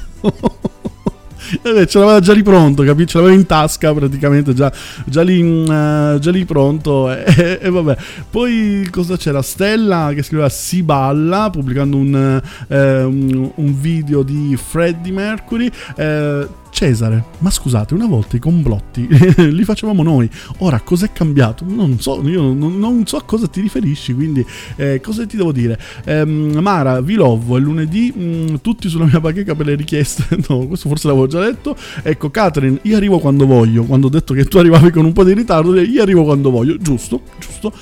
[1.62, 3.10] E beh, ce l'aveva già lì pronto, capisci?
[3.10, 4.72] Ce l'aveva in tasca praticamente, già,
[5.06, 7.10] già, lì, mm, eh, già lì pronto.
[7.38, 7.98] E, e vabbè,
[8.30, 9.42] poi cosa c'era?
[9.42, 15.70] Stella che scriveva Si balla, pubblicando un, eh, un, un video di Freddie Mercury.
[15.96, 19.08] Eh, Cesare, ma scusate, una volta i complotti
[19.50, 21.66] li facevamo noi, ora cos'è cambiato?
[21.68, 25.52] Non so, io non, non so a cosa ti riferisci, quindi eh, cosa ti devo
[25.52, 25.80] dire?
[26.06, 30.68] Ehm, Mara, vi lovo, è lunedì, mm, tutti sulla mia bacheca per le richieste, no,
[30.68, 31.76] questo forse l'avevo già detto.
[32.04, 35.24] Ecco, Catherine, io arrivo quando voglio, quando ho detto che tu arrivavi con un po'
[35.24, 37.74] di ritardo, io arrivo quando voglio, giusto, giusto,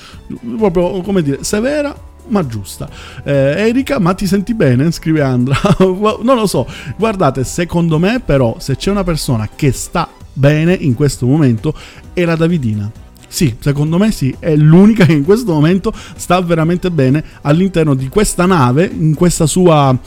[0.57, 2.89] proprio come dire, severa ma giusta.
[3.23, 4.91] Eh, Erika, ma ti senti bene?
[4.91, 5.57] Scrive Andra.
[5.79, 6.67] non lo so.
[6.97, 11.73] Guardate, secondo me, però, se c'è una persona che sta bene in questo momento,
[12.13, 12.91] è la Davidina.
[13.27, 18.07] Sì, secondo me sì, è l'unica che in questo momento sta veramente bene all'interno di
[18.07, 19.97] questa nave, in questa sua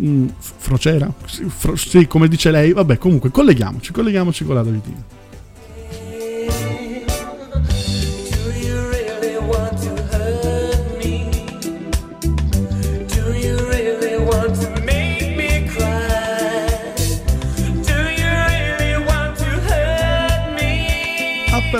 [0.00, 0.26] mm,
[0.58, 1.10] frociera.
[1.26, 2.72] Sì, fro- sì, come dice lei.
[2.72, 5.23] Vabbè, comunque, colleghiamoci, colleghiamoci con la Davidina.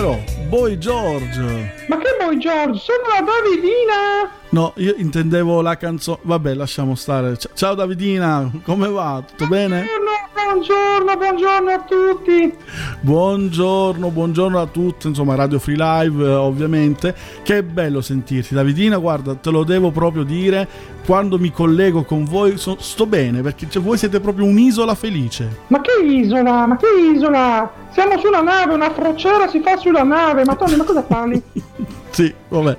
[0.04, 1.72] Però, Boy George.
[1.88, 2.78] Ma che Boy George?
[2.78, 4.30] Sono la Davidina!
[4.50, 6.18] No, io intendevo la canzone.
[6.22, 7.36] Vabbè, lasciamo stare.
[7.38, 9.22] C- Ciao Davidina, come va?
[9.26, 9.86] Tutto bene?
[10.44, 12.54] Buongiorno, buongiorno a tutti!
[13.00, 15.08] Buongiorno, buongiorno a tutti.
[15.08, 17.14] Insomma, Radio Free Live, eh, ovviamente.
[17.42, 18.52] Che bello sentirti.
[18.52, 20.68] Davidina, guarda, te lo devo proprio dire.
[21.06, 25.60] Quando mi collego con voi, so- sto bene perché cioè, voi siete proprio un'isola felice.
[25.68, 26.66] Ma che isola?
[26.66, 27.72] Ma che isola?
[27.90, 30.44] Siamo su una nave, una crociera si fa sulla nave.
[30.44, 31.42] Ma Tony, ma cosa parli?
[32.10, 32.78] Sì, vabbè.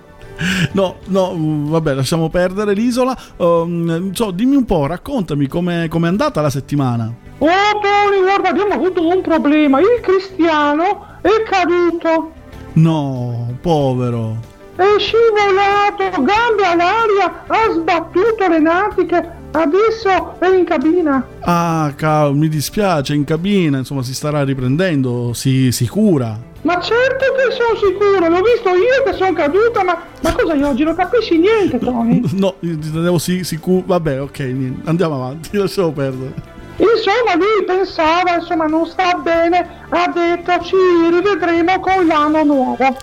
[0.74, 3.18] No, no, mm, vabbè, lasciamo perdere l'isola.
[3.38, 7.25] Um, so, dimmi un po', raccontami com'è, com'è andata la settimana.
[7.38, 9.80] Oh Tony, guarda, abbiamo avuto un problema.
[9.80, 12.32] Il cristiano è caduto.
[12.74, 14.38] No, povero.
[14.76, 19.44] È scivolato, gambe all'aria, ha sbattuto le natiche.
[19.52, 21.26] Adesso è in cabina.
[21.42, 26.38] Ah, cavolo, mi dispiace, in cabina, insomma, si starà riprendendo, si, si cura.
[26.64, 30.68] Ma certo che sono sicuro, l'ho visto io che sono caduta, ma, ma cosa io
[30.68, 32.22] oggi non capisci niente, Tony?
[32.36, 33.84] No, ti tenevo sì, sicuro.
[33.86, 36.55] Vabbè, ok, niente, andiamo avanti, lasciamo perdere.
[36.78, 40.76] Insomma, lui pensava, insomma, non sta bene, ha detto ci
[41.10, 42.98] rivedremo con l'anno nuovo.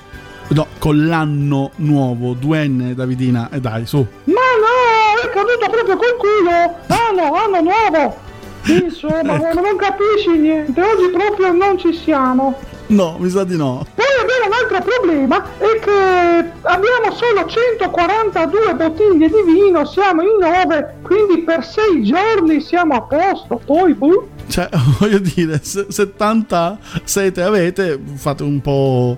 [0.49, 4.05] No, con l'anno nuovo, 2N, Davidina, e dai, su.
[4.25, 6.77] Ma no, è caduto proprio col culo!
[6.89, 8.17] Anno, anno nuovo!
[8.69, 9.61] Insomma, Ecco.
[9.61, 12.59] non capisci niente, oggi proprio non ci siamo.
[12.93, 13.87] No, mi sa di no.
[13.95, 20.37] Poi abbiamo un altro problema, è che abbiamo solo 142 bottiglie di vino, siamo in
[20.39, 23.61] 9, quindi per 6 giorni siamo a posto.
[23.65, 24.69] Poi, boh, Cioè,
[25.01, 29.17] voglio dire, se, se tanta sete avete, fate un po'.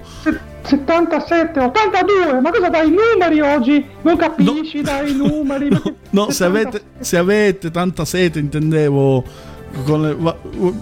[0.63, 3.85] 77, 82, ma cosa dai numeri oggi?
[4.03, 5.69] Non capisci dai i numeri?
[6.15, 9.25] No, se avete, se avete tanta sete, intendevo.
[9.87, 10.37] Le, va-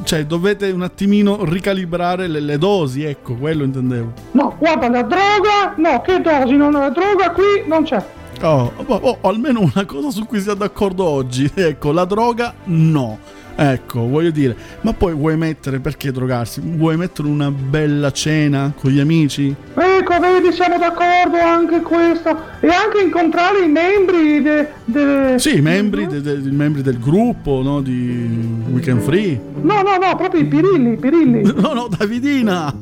[0.05, 4.13] cioè, dovete un attimino ricalibrare le, le dosi, ecco, quello intendevo.
[4.33, 8.05] No, guarda, la droga, no, che dosi, non, la droga qui non c'è.
[8.43, 11.51] Oh, oh, oh, almeno una cosa su cui siamo d'accordo oggi.
[11.55, 13.19] Ecco, la droga no.
[13.55, 16.61] Ecco, voglio dire, ma poi vuoi mettere, perché drogarsi?
[16.65, 19.55] Vuoi mettere una bella cena con gli amici?
[19.75, 22.31] Ecco, vedi, siamo d'accordo anche questo.
[22.61, 24.69] E anche incontrare i membri de...
[24.85, 29.41] de- Sì, i membri, de- de- membri del gruppo, no, di Weekend Free.
[29.63, 31.43] No, no, no, proprio i pirilli, i pirilli.
[31.63, 32.75] No, no, Davidina!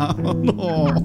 [0.43, 1.01] No!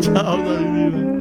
[0.00, 1.18] Ciao Davidina!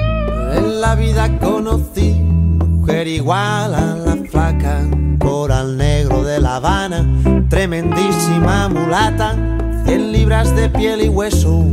[0.56, 7.04] En la vida conocí mujer igual a la flaca, coral negro de La Habana,
[7.50, 9.36] tremendísima mulata,
[9.86, 11.66] 100 libras de piel y hueso,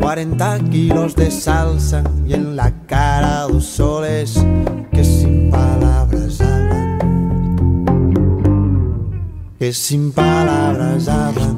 [0.00, 4.44] 40 kilos de salsa y en la cara dos soles
[4.90, 6.98] que sin palabras hablan.
[9.60, 11.56] que sin palabras hablan.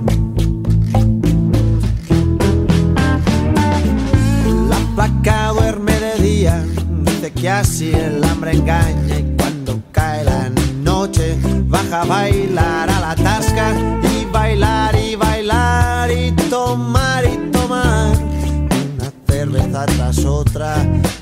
[4.68, 6.62] La placa duerme de día,
[7.04, 9.20] dice que así el hambre engaña
[11.71, 18.16] baja a bailar a la tasca y bailar y bailar y tomar y tomar.
[18.18, 20.75] Una cerveza tras otra,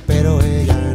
[0.06, 0.87] pero ella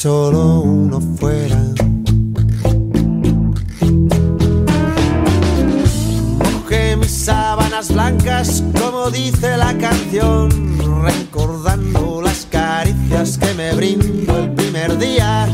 [0.00, 1.62] solo uno fuera.
[6.38, 10.48] Mojé mis sábanas blancas, como dice la canción,
[11.02, 15.46] recordando las caricias que me brindo el primer día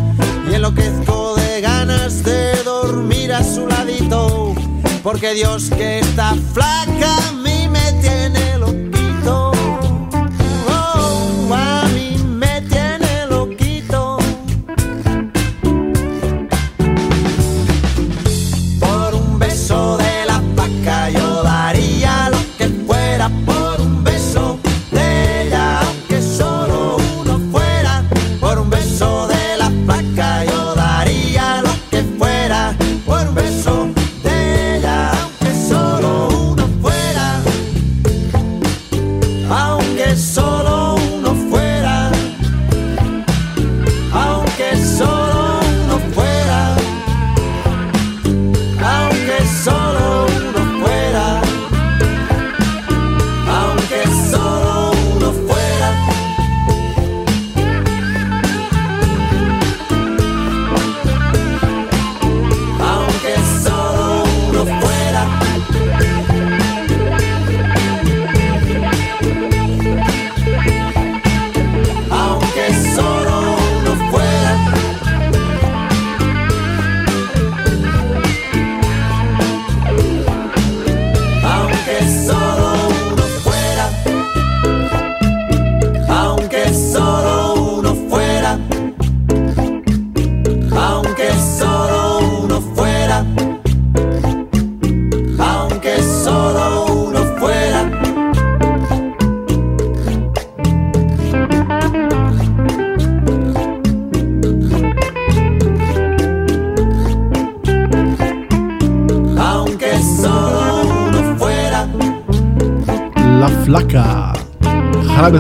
[0.49, 4.55] y enloquezco de ganas de dormir a su ladito,
[5.03, 7.17] porque Dios que está flaca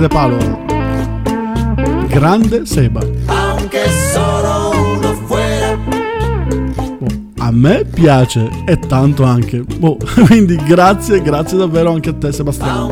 [0.07, 0.39] Jarabe de palo.
[2.09, 3.01] Grande Seba.
[5.27, 5.79] Fuera.
[7.39, 9.63] A me piace e tanto anche.
[9.79, 12.89] Boh, quindi grazie, grazie davvero anche a te Sebastiano.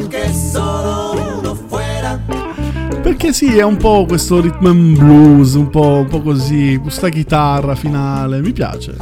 [3.02, 7.10] Perché sì, è un po' questo rhythm and blues, un po', un po' così, questa
[7.10, 8.96] chitarra finale, mi piace.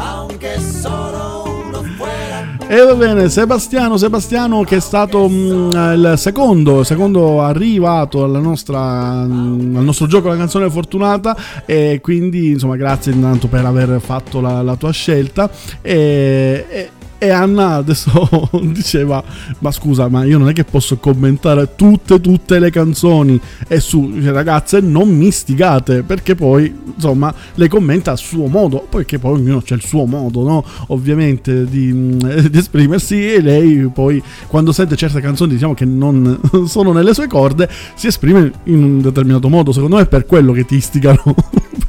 [2.73, 9.77] E va bene, Sebastiano, Sebastiano che è stato mm, il secondo, secondo arrivato nostra, mm,
[9.77, 11.37] al nostro gioco La canzone fortunata.
[11.67, 15.51] E quindi insomma grazie intanto per aver fatto la, la tua scelta.
[15.83, 16.91] E, e-
[17.23, 19.23] e Anna adesso diceva
[19.61, 24.13] ma scusa ma io non è che posso commentare tutte tutte le canzoni e su
[24.25, 29.61] ragazze non mi stigate perché poi insomma le commenta a suo modo poiché poi ognuno
[29.61, 30.65] c'è il suo modo no?
[30.89, 32.19] Ovviamente di, mm,
[32.51, 37.29] di esprimersi e lei poi quando sente certe canzoni diciamo che non sono nelle sue
[37.29, 41.23] corde si esprime in un determinato modo secondo me è per quello che ti istigano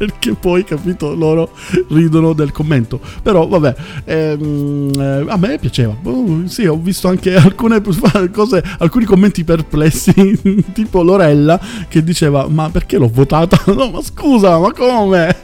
[0.06, 1.52] perché poi capito loro
[1.90, 3.00] ridono del commento.
[3.22, 5.96] Però vabbè ehm, eh, a me piaceva.
[6.04, 7.82] Oh, sì ho visto anche alcune
[8.32, 10.14] cose alcuni commenti perplessi
[10.74, 13.62] tipo Lorella che diceva ma perché l'ho votata?
[13.74, 15.36] No ma scusa ma come?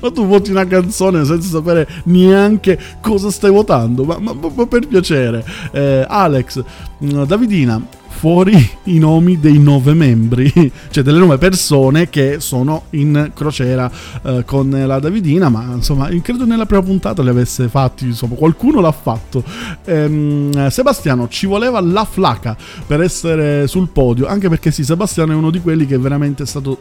[0.00, 4.04] Ma tu voti una canzone senza sapere neanche cosa stai votando.
[4.04, 5.44] Ma, ma- ma per piacere.
[5.72, 6.62] Eh, Alex
[7.04, 8.52] mm, Davidina fuori
[8.84, 10.52] i nomi dei nove membri,
[10.90, 13.90] cioè delle nove persone che sono in crociera
[14.22, 18.82] eh, con la Davidina, ma insomma, credo nella prima puntata li avesse fatti, insomma, qualcuno
[18.82, 19.42] l'ha fatto.
[19.86, 22.54] Ehm, Sebastiano, ci voleva la flaca
[22.86, 26.46] per essere sul podio, anche perché sì, Sebastiano è uno di quelli che veramente è
[26.46, 26.80] stato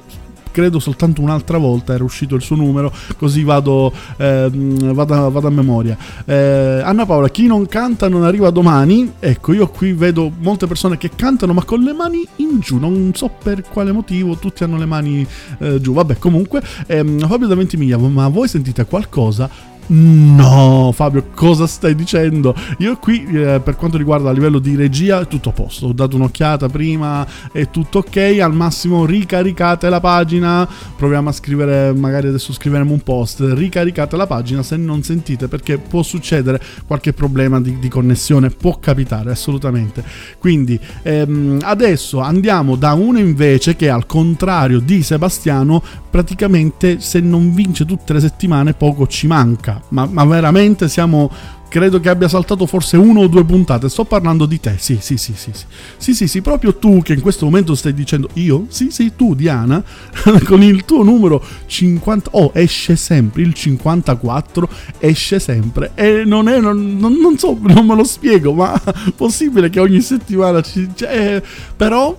[0.51, 5.51] credo soltanto un'altra volta era uscito il suo numero, così vado, ehm, vado, vado a
[5.51, 5.97] memoria.
[6.25, 9.13] Eh, Anna Paola, chi non canta non arriva domani.
[9.19, 13.11] Ecco, io qui vedo molte persone che cantano ma con le mani in giù, non
[13.13, 15.25] so per quale motivo, tutti hanno le mani
[15.59, 15.93] eh, giù.
[15.93, 19.68] Vabbè, comunque, ehm, Fabio da Ventimiglia, ma voi sentite qualcosa?
[19.91, 22.53] No, Fabio, cosa stai dicendo?
[22.77, 25.87] Io qui, eh, per quanto riguarda a livello di regia, è tutto a posto.
[25.87, 28.37] Ho dato un'occhiata prima, è tutto ok.
[28.39, 30.67] Al massimo ricaricate la pagina.
[30.95, 33.39] Proviamo a scrivere, magari adesso scriveremo un post.
[33.41, 38.51] Ricaricate la pagina se non sentite, perché può succedere qualche problema di, di connessione.
[38.51, 40.03] Può capitare, assolutamente.
[40.37, 45.81] Quindi, ehm, adesso andiamo da uno invece che, al contrario di Sebastiano,
[46.11, 49.78] praticamente se non vince tutte le settimane, poco ci manca.
[49.89, 51.57] Ma, ma veramente siamo.
[51.69, 53.89] Credo che abbia saltato forse uno o due puntate.
[53.89, 54.75] Sto parlando di te.
[54.79, 55.51] Sì, sì, sì, sì.
[55.53, 55.65] Sì,
[55.97, 58.65] sì, sì, sì proprio tu che in questo momento stai dicendo io?
[58.69, 59.83] Sì, sì, tu, Diana,
[60.45, 62.31] con il tuo numero 50.
[62.33, 63.43] Oh, esce sempre.
[63.43, 64.67] Il 54
[64.97, 65.91] esce sempre.
[65.93, 66.59] E non è.
[66.59, 68.81] Non, non- non so, non me lo spiego, ma
[69.15, 70.89] possibile che ogni settimana ci.
[70.95, 71.41] cioè,
[71.75, 72.17] però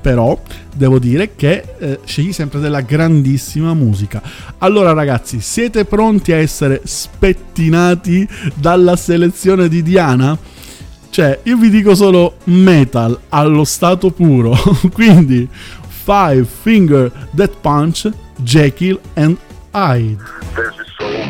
[0.00, 0.40] però
[0.74, 4.22] devo dire che eh, scegli sempre della grandissima musica.
[4.58, 10.36] Allora ragazzi, siete pronti a essere spettinati dalla selezione di Diana?
[11.10, 14.56] Cioè, io vi dico solo metal allo stato puro.
[14.92, 15.48] Quindi,
[16.04, 19.36] Five Finger Death Punch, Jekyll and
[19.72, 20.18] Hyde.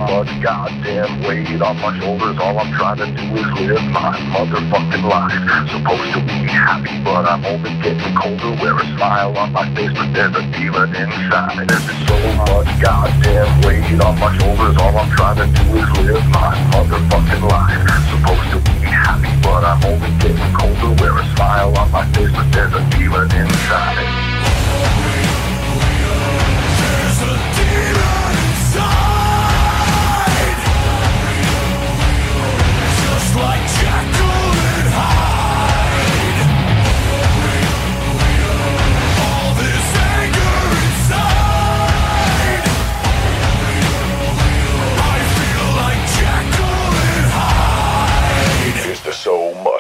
[0.00, 2.38] Much goddamn weight on my shoulders.
[2.40, 5.36] All I'm trying to do is live my motherfucking life.
[5.68, 8.56] Supposed to be happy, but I'm only getting colder.
[8.64, 11.68] Wear a smile on my face, but there's a demon inside.
[11.68, 12.16] There's so
[12.48, 14.76] much goddamn weight on my shoulders.
[14.80, 17.84] All I'm trying to do is live my motherfucking life.
[18.08, 20.96] Supposed to be happy, but I'm only getting colder.
[20.96, 25.09] Wear a smile on my face, but there's a demon inside.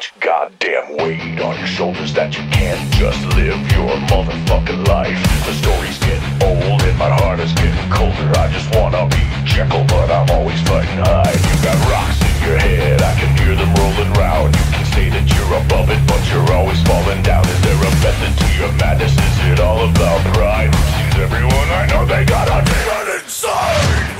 [0.00, 5.20] Much goddamn weight on your shoulders that you can't just live your motherfucking life?
[5.44, 8.32] The story's getting old and my heart is getting colder.
[8.40, 11.36] I just wanna be Jekyll, but I'm always fighting Hyde.
[11.36, 14.56] You got rocks in your head, I can hear them rolling round.
[14.56, 17.44] You can say that you're above it, but you're always falling down.
[17.44, 19.12] Is there a method to your madness?
[19.12, 20.72] Is it all about pride?
[20.96, 24.19] Seems everyone I know they got a demon inside.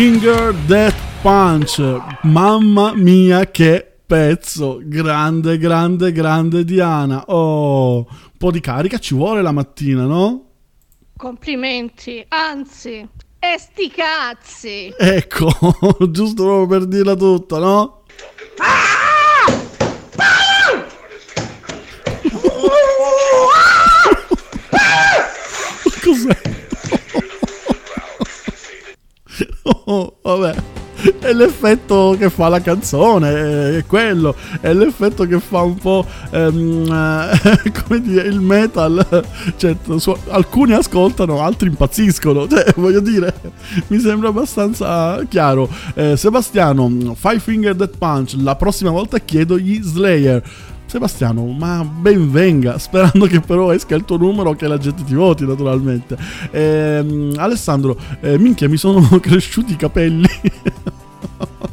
[0.00, 1.78] Finger Death Punch.
[2.22, 7.24] Mamma mia che pezzo, grande, grande, grande Diana.
[7.26, 10.52] Oh, un po' di carica ci vuole la mattina, no?
[11.18, 13.06] Complimenti, anzi,
[13.38, 14.90] e sti cazzi.
[14.96, 15.50] Ecco,
[16.08, 18.04] giusto proprio per dirla tutta, no?
[26.02, 26.59] Cos'è?
[29.90, 30.54] Oh, vabbè.
[31.18, 36.86] È l'effetto che fa la canzone, è quello, è l'effetto che fa un po' ehm,
[36.92, 39.24] eh, come dire il metal.
[39.56, 42.46] Cioè, su- alcuni ascoltano, altri impazziscono.
[42.46, 43.34] Cioè, voglio dire,
[43.88, 45.68] mi sembra abbastanza chiaro.
[45.94, 48.34] Eh, Sebastiano, Five Finger Death Punch.
[48.36, 50.40] La prossima volta chiedo gli Slayer.
[50.90, 55.14] Sebastiano, ma ben venga, sperando che però esca il tuo numero che la gente ti
[55.14, 56.18] voti naturalmente.
[56.50, 60.26] Ehm, Alessandro, eh, minchia mi sono cresciuti i capelli.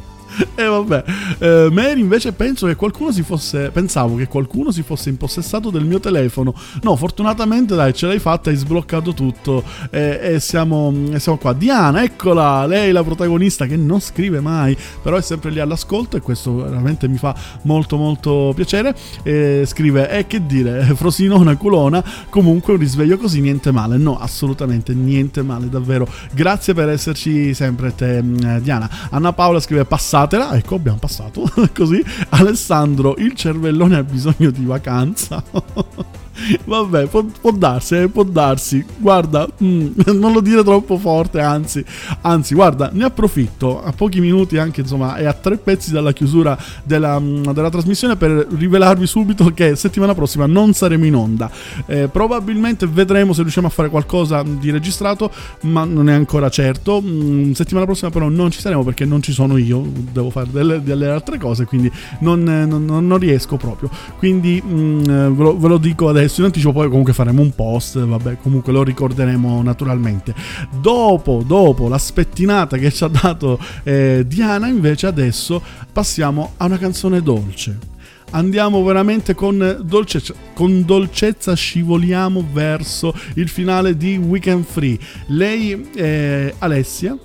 [0.58, 1.04] E vabbè,
[1.38, 3.70] eh, Mary invece penso che qualcuno si fosse.
[3.70, 6.52] Pensavo che qualcuno si fosse impossessato del mio telefono.
[6.82, 9.62] No, fortunatamente, dai, ce l'hai fatta, hai sbloccato tutto.
[9.90, 11.52] E, e siamo, e siamo qua.
[11.52, 16.20] Diana, eccola, lei la protagonista che non scrive mai, però è sempre lì all'ascolto e
[16.20, 18.94] questo veramente mi fa molto molto piacere.
[19.22, 22.02] E scrive: E che dire, Frosinona, culona.
[22.28, 23.96] Comunque un risveglio così, niente male.
[23.96, 26.08] No, assolutamente niente male, davvero.
[26.32, 28.90] Grazie per esserci sempre, te, mm, Diana.
[29.10, 29.84] Anna Paola scrive:
[30.28, 30.56] Passatela.
[30.56, 31.50] Ecco, abbiamo passato.
[31.74, 32.04] Così.
[32.30, 35.42] Alessandro, il cervellone ha bisogno di vacanza.
[36.64, 38.84] Vabbè, può, può darsi, eh, può darsi.
[38.96, 41.84] Guarda, mm, non lo dire troppo forte, anzi,
[42.22, 46.56] anzi, guarda, ne approfitto a pochi minuti, anche insomma, e a tre pezzi dalla chiusura
[46.84, 51.50] della, mm, della trasmissione per rivelarvi subito che settimana prossima non saremo in onda.
[51.86, 55.30] Eh, probabilmente vedremo se riusciamo a fare qualcosa di registrato,
[55.62, 57.02] ma non è ancora certo.
[57.04, 60.82] Mm, settimana prossima, però, non ci saremo perché non ci sono io, devo fare delle,
[60.82, 63.90] delle altre cose, quindi non, non- non- non riesco proprio.
[64.18, 67.98] Quindi mm, ve, lo, ve lo dico adesso in anticipo, poi comunque faremo un post,
[67.98, 70.34] vabbè, comunque lo ricorderemo naturalmente.
[70.80, 75.62] Dopo, dopo la spettinata che ci ha dato eh, Diana, invece adesso
[75.92, 77.96] passiamo a una canzone dolce.
[78.30, 84.98] Andiamo veramente con dolcezza, con dolcezza scivoliamo verso il finale di Weekend Free.
[85.28, 87.16] Lei, eh, Alessia,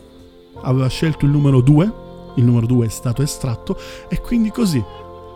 [0.62, 1.94] aveva scelto il numero 2,
[2.36, 3.78] il numero 2 è stato estratto
[4.08, 4.82] e quindi così,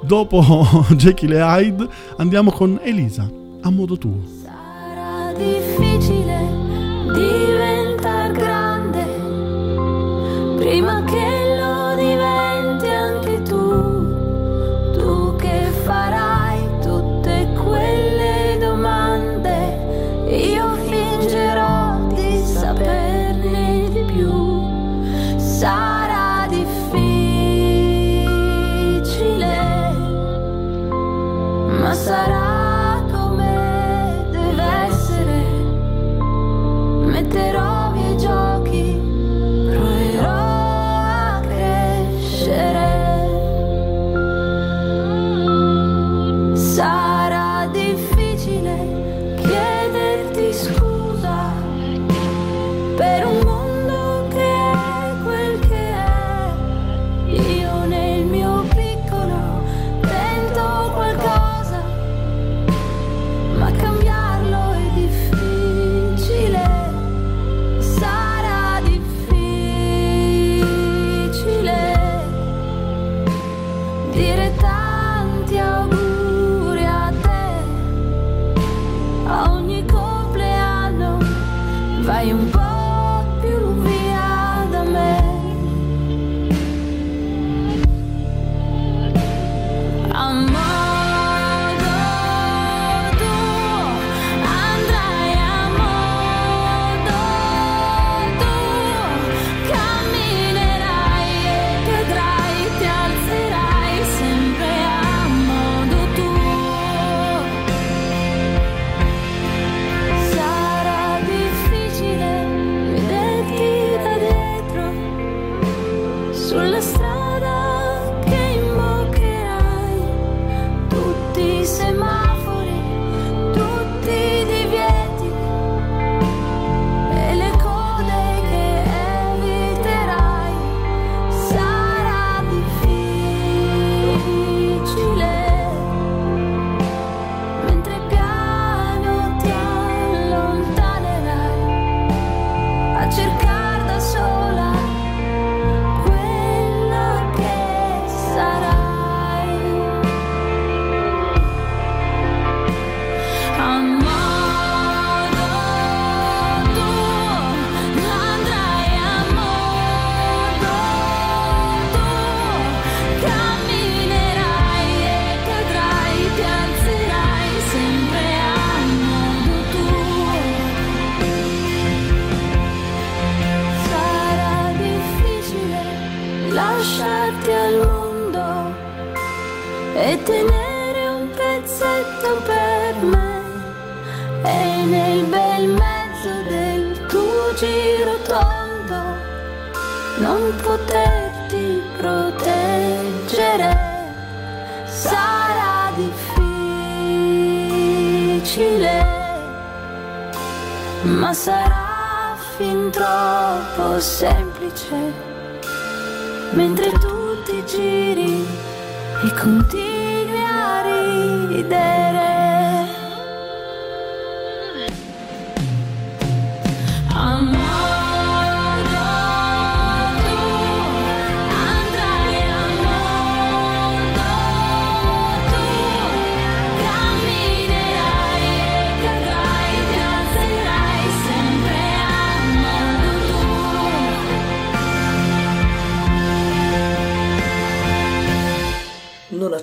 [0.03, 1.88] dopo Jekyll e Hyde,
[2.18, 3.30] andiamo con Elisa,
[3.68, 4.18] a modo tuo.
[4.41, 6.39] Sarà difficile
[7.13, 7.57] diventare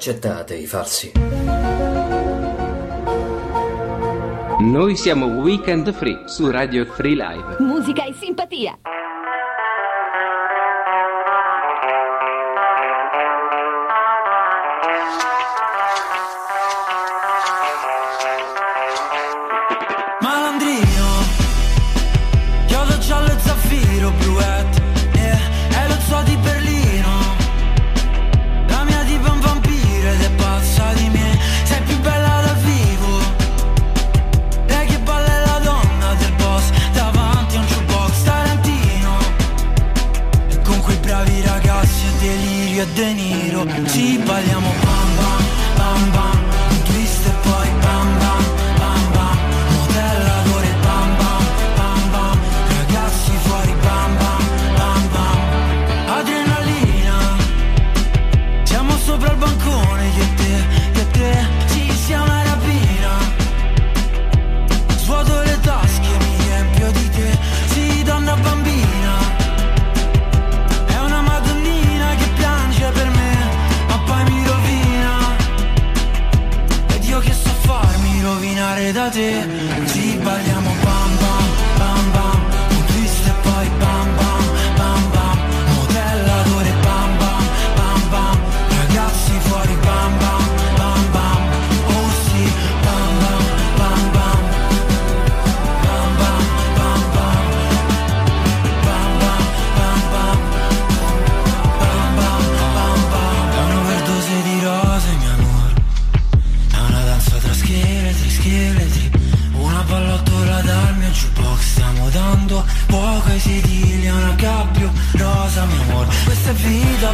[0.04, 1.12] accettate i falsi.
[4.60, 7.56] Noi siamo Weekend Free su Radio Free Live.
[7.60, 8.78] Musica e simpatia.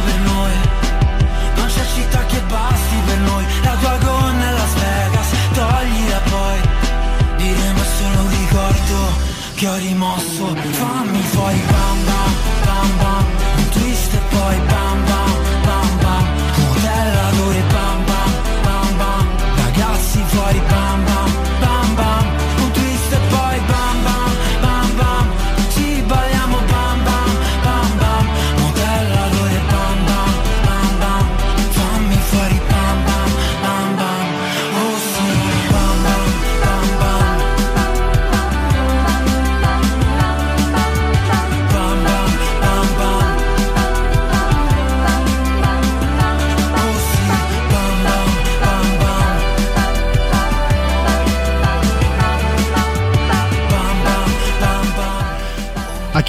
[0.05, 0.53] Per noi.
[1.55, 3.45] Non c'è città che basti per noi.
[3.63, 6.59] La tua gonna è Las Vegas Toglila poi.
[7.37, 8.97] Diremo solo un ricordo
[9.55, 10.55] che ho rimosso.
[10.79, 11.90] Fammi fuori bam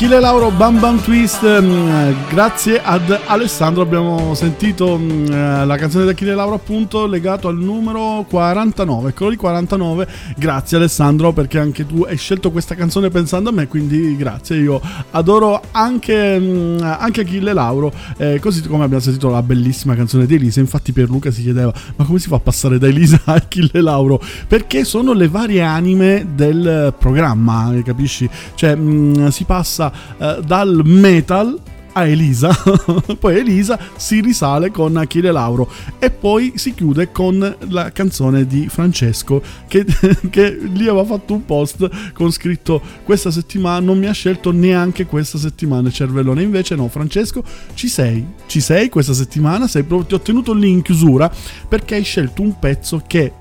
[0.03, 6.03] Achille Lauro Bam Bam Twist, mm, grazie ad Alessandro abbiamo sentito mm, eh, la canzone
[6.03, 11.87] di Achille Lauro appunto legato al numero 49, eccolo lì 49, grazie Alessandro perché anche
[11.87, 14.81] tu hai scelto questa canzone pensando a me, quindi grazie, io
[15.13, 20.35] adoro anche, mm, anche Achille Lauro, eh, così come abbiamo sentito la bellissima canzone di
[20.35, 23.81] Elisa, infatti Pierluca si chiedeva ma come si fa a passare da Elisa a Achille
[23.81, 24.21] Lauro?
[24.49, 28.29] Perché sono le varie anime del programma, capisci?
[28.57, 31.61] Cioè mm, si passa eh, dal metal
[31.93, 32.51] a Elisa,
[33.19, 38.69] poi Elisa si risale con Achille Lauro e poi si chiude con la canzone di
[38.69, 39.85] Francesco che,
[40.31, 45.07] che lì aveva fatto un post con scritto questa settimana non mi ha scelto neanche
[45.07, 46.43] questa settimana cervellone.
[46.43, 48.25] Invece no Francesco ci sei?
[48.47, 49.67] Ci sei questa settimana?
[49.67, 51.31] Sei ti ho tenuto lì in chiusura
[51.69, 53.33] perché hai scelto un pezzo che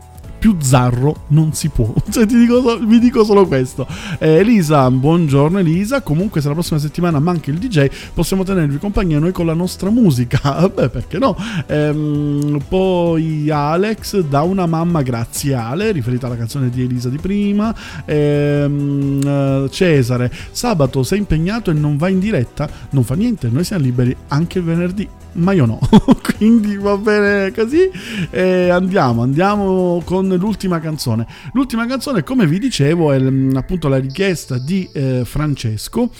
[0.41, 1.93] più zarro non si può.
[2.09, 3.85] Cioè, ti dico, so- vi dico solo questo.
[4.17, 6.01] Eh, Elisa, buongiorno Elisa.
[6.01, 9.91] Comunque, se la prossima settimana manca il DJ, possiamo tenervi compagnia noi con la nostra
[9.91, 10.39] musica.
[10.67, 11.37] Beh, perché no?
[11.67, 17.73] Ehm, poi Alex, da una mamma graziale, riferita alla canzone di Elisa di prima.
[18.05, 22.67] Ehm, eh, Cesare, sabato sei impegnato e non vai in diretta?
[22.89, 25.79] Non fa niente, noi siamo liberi anche il venerdì ma io no.
[26.37, 27.89] Quindi va bene così.
[28.29, 31.25] E andiamo, andiamo con l'ultima canzone.
[31.53, 36.11] L'ultima canzone, come vi dicevo, è mm, appunto la richiesta di eh, Francesco.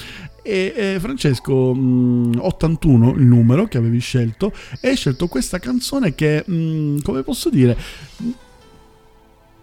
[0.44, 6.16] E eh, Francesco mm, 81 il numero che avevi scelto e hai scelto questa canzone
[6.16, 7.78] che mm, come posso dire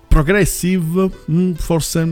[0.08, 1.10] progressive,
[1.56, 2.02] forse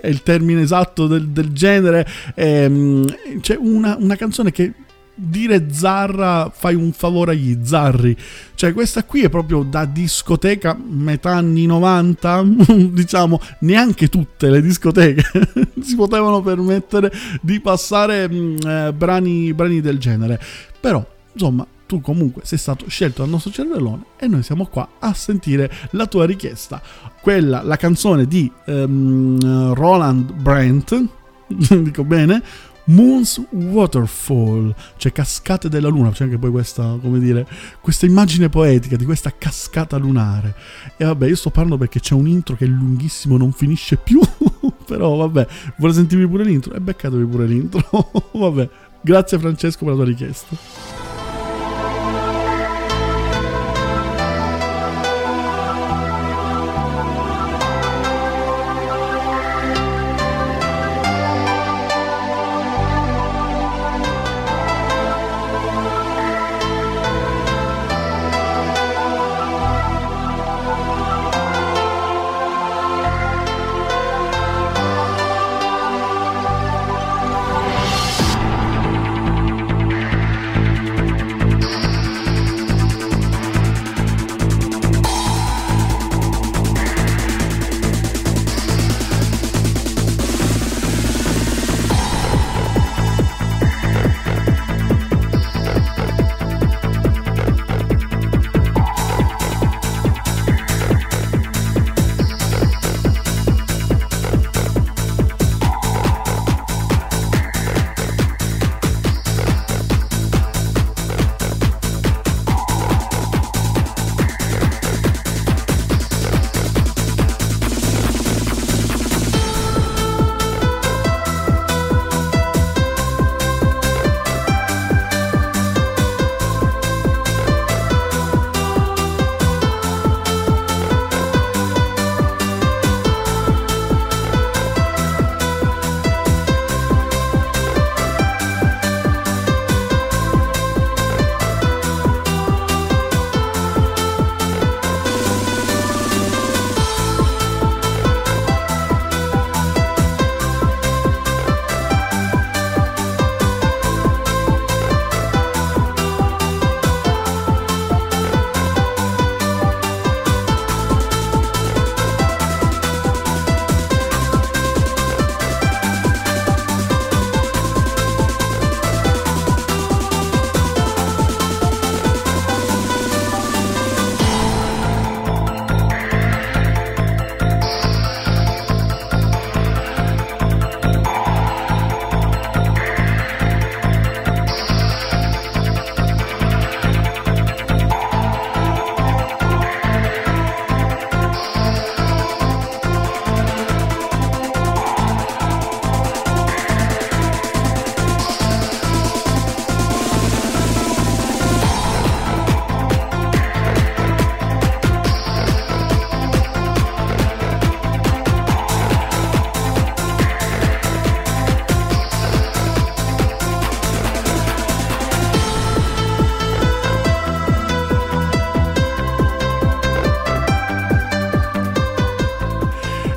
[0.00, 2.06] è il termine esatto del, del genere.
[2.34, 3.04] Ehm,
[3.40, 4.72] c'è una, una canzone che
[5.14, 8.16] dire zarra fai un favore agli zarri.
[8.54, 12.44] Cioè, questa qui è proprio da discoteca metà anni 90,
[12.90, 15.22] diciamo, neanche tutte le discoteche
[15.80, 20.40] si potevano permettere di passare mm, eh, brani, brani del genere.
[20.80, 25.12] Però, insomma, tu comunque sei stato scelto dal nostro cervellone e noi siamo qua a
[25.12, 26.80] sentire la tua richiesta.
[27.20, 31.04] Quella, la canzone di ehm, Roland Brandt,
[31.46, 32.42] dico bene,
[32.84, 37.46] Moon's Waterfall, cioè cascate della luna, c'è anche poi questa, come dire,
[37.80, 40.54] questa immagine poetica di questa cascata lunare.
[40.96, 44.20] E vabbè, io sto parlando perché c'è un intro che è lunghissimo, non finisce più,
[44.86, 46.74] però vabbè, vuole sentirvi pure l'intro?
[46.74, 48.68] E beccatevi pure l'intro, vabbè.
[49.04, 51.01] Grazie Francesco per la tua richiesta.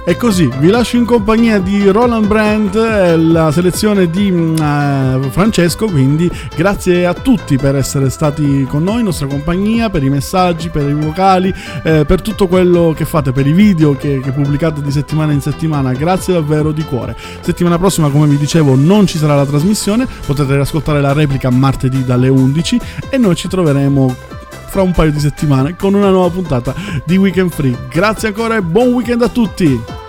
[0.07, 5.87] E così vi lascio in compagnia di Roland Brandt, eh, la selezione di eh, Francesco.
[5.87, 10.69] Quindi grazie a tutti per essere stati con noi, in nostra compagnia, per i messaggi,
[10.69, 11.51] per i vocali,
[11.81, 15.41] eh, per tutto quello che fate, per i video che, che pubblicate di settimana in
[15.41, 15.91] settimana.
[15.93, 17.15] Grazie davvero di cuore.
[17.41, 22.05] Settimana prossima, come vi dicevo, non ci sarà la trasmissione, potete ascoltare la replica martedì
[22.05, 22.79] dalle 11
[23.09, 24.34] e noi ci troveremo
[24.75, 27.87] fra un paio di settimane con una nuova puntata di Weekend Free.
[27.89, 30.04] Grazie ancora e buon weekend a tutti!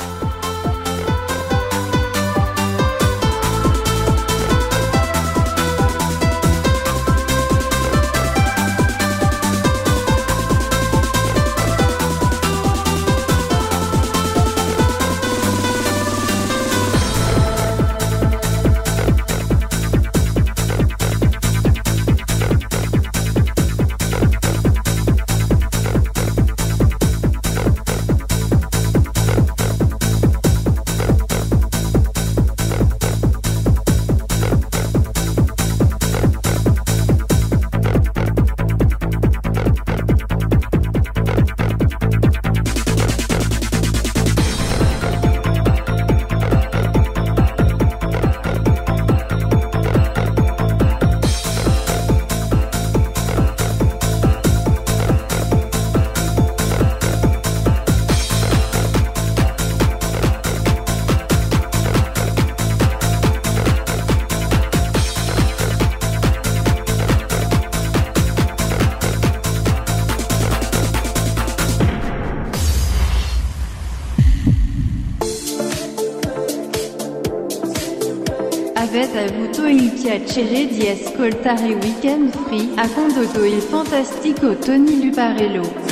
[81.27, 85.86] Di ascoltare Weekend Free a condotto il fantastico Tony Luparello.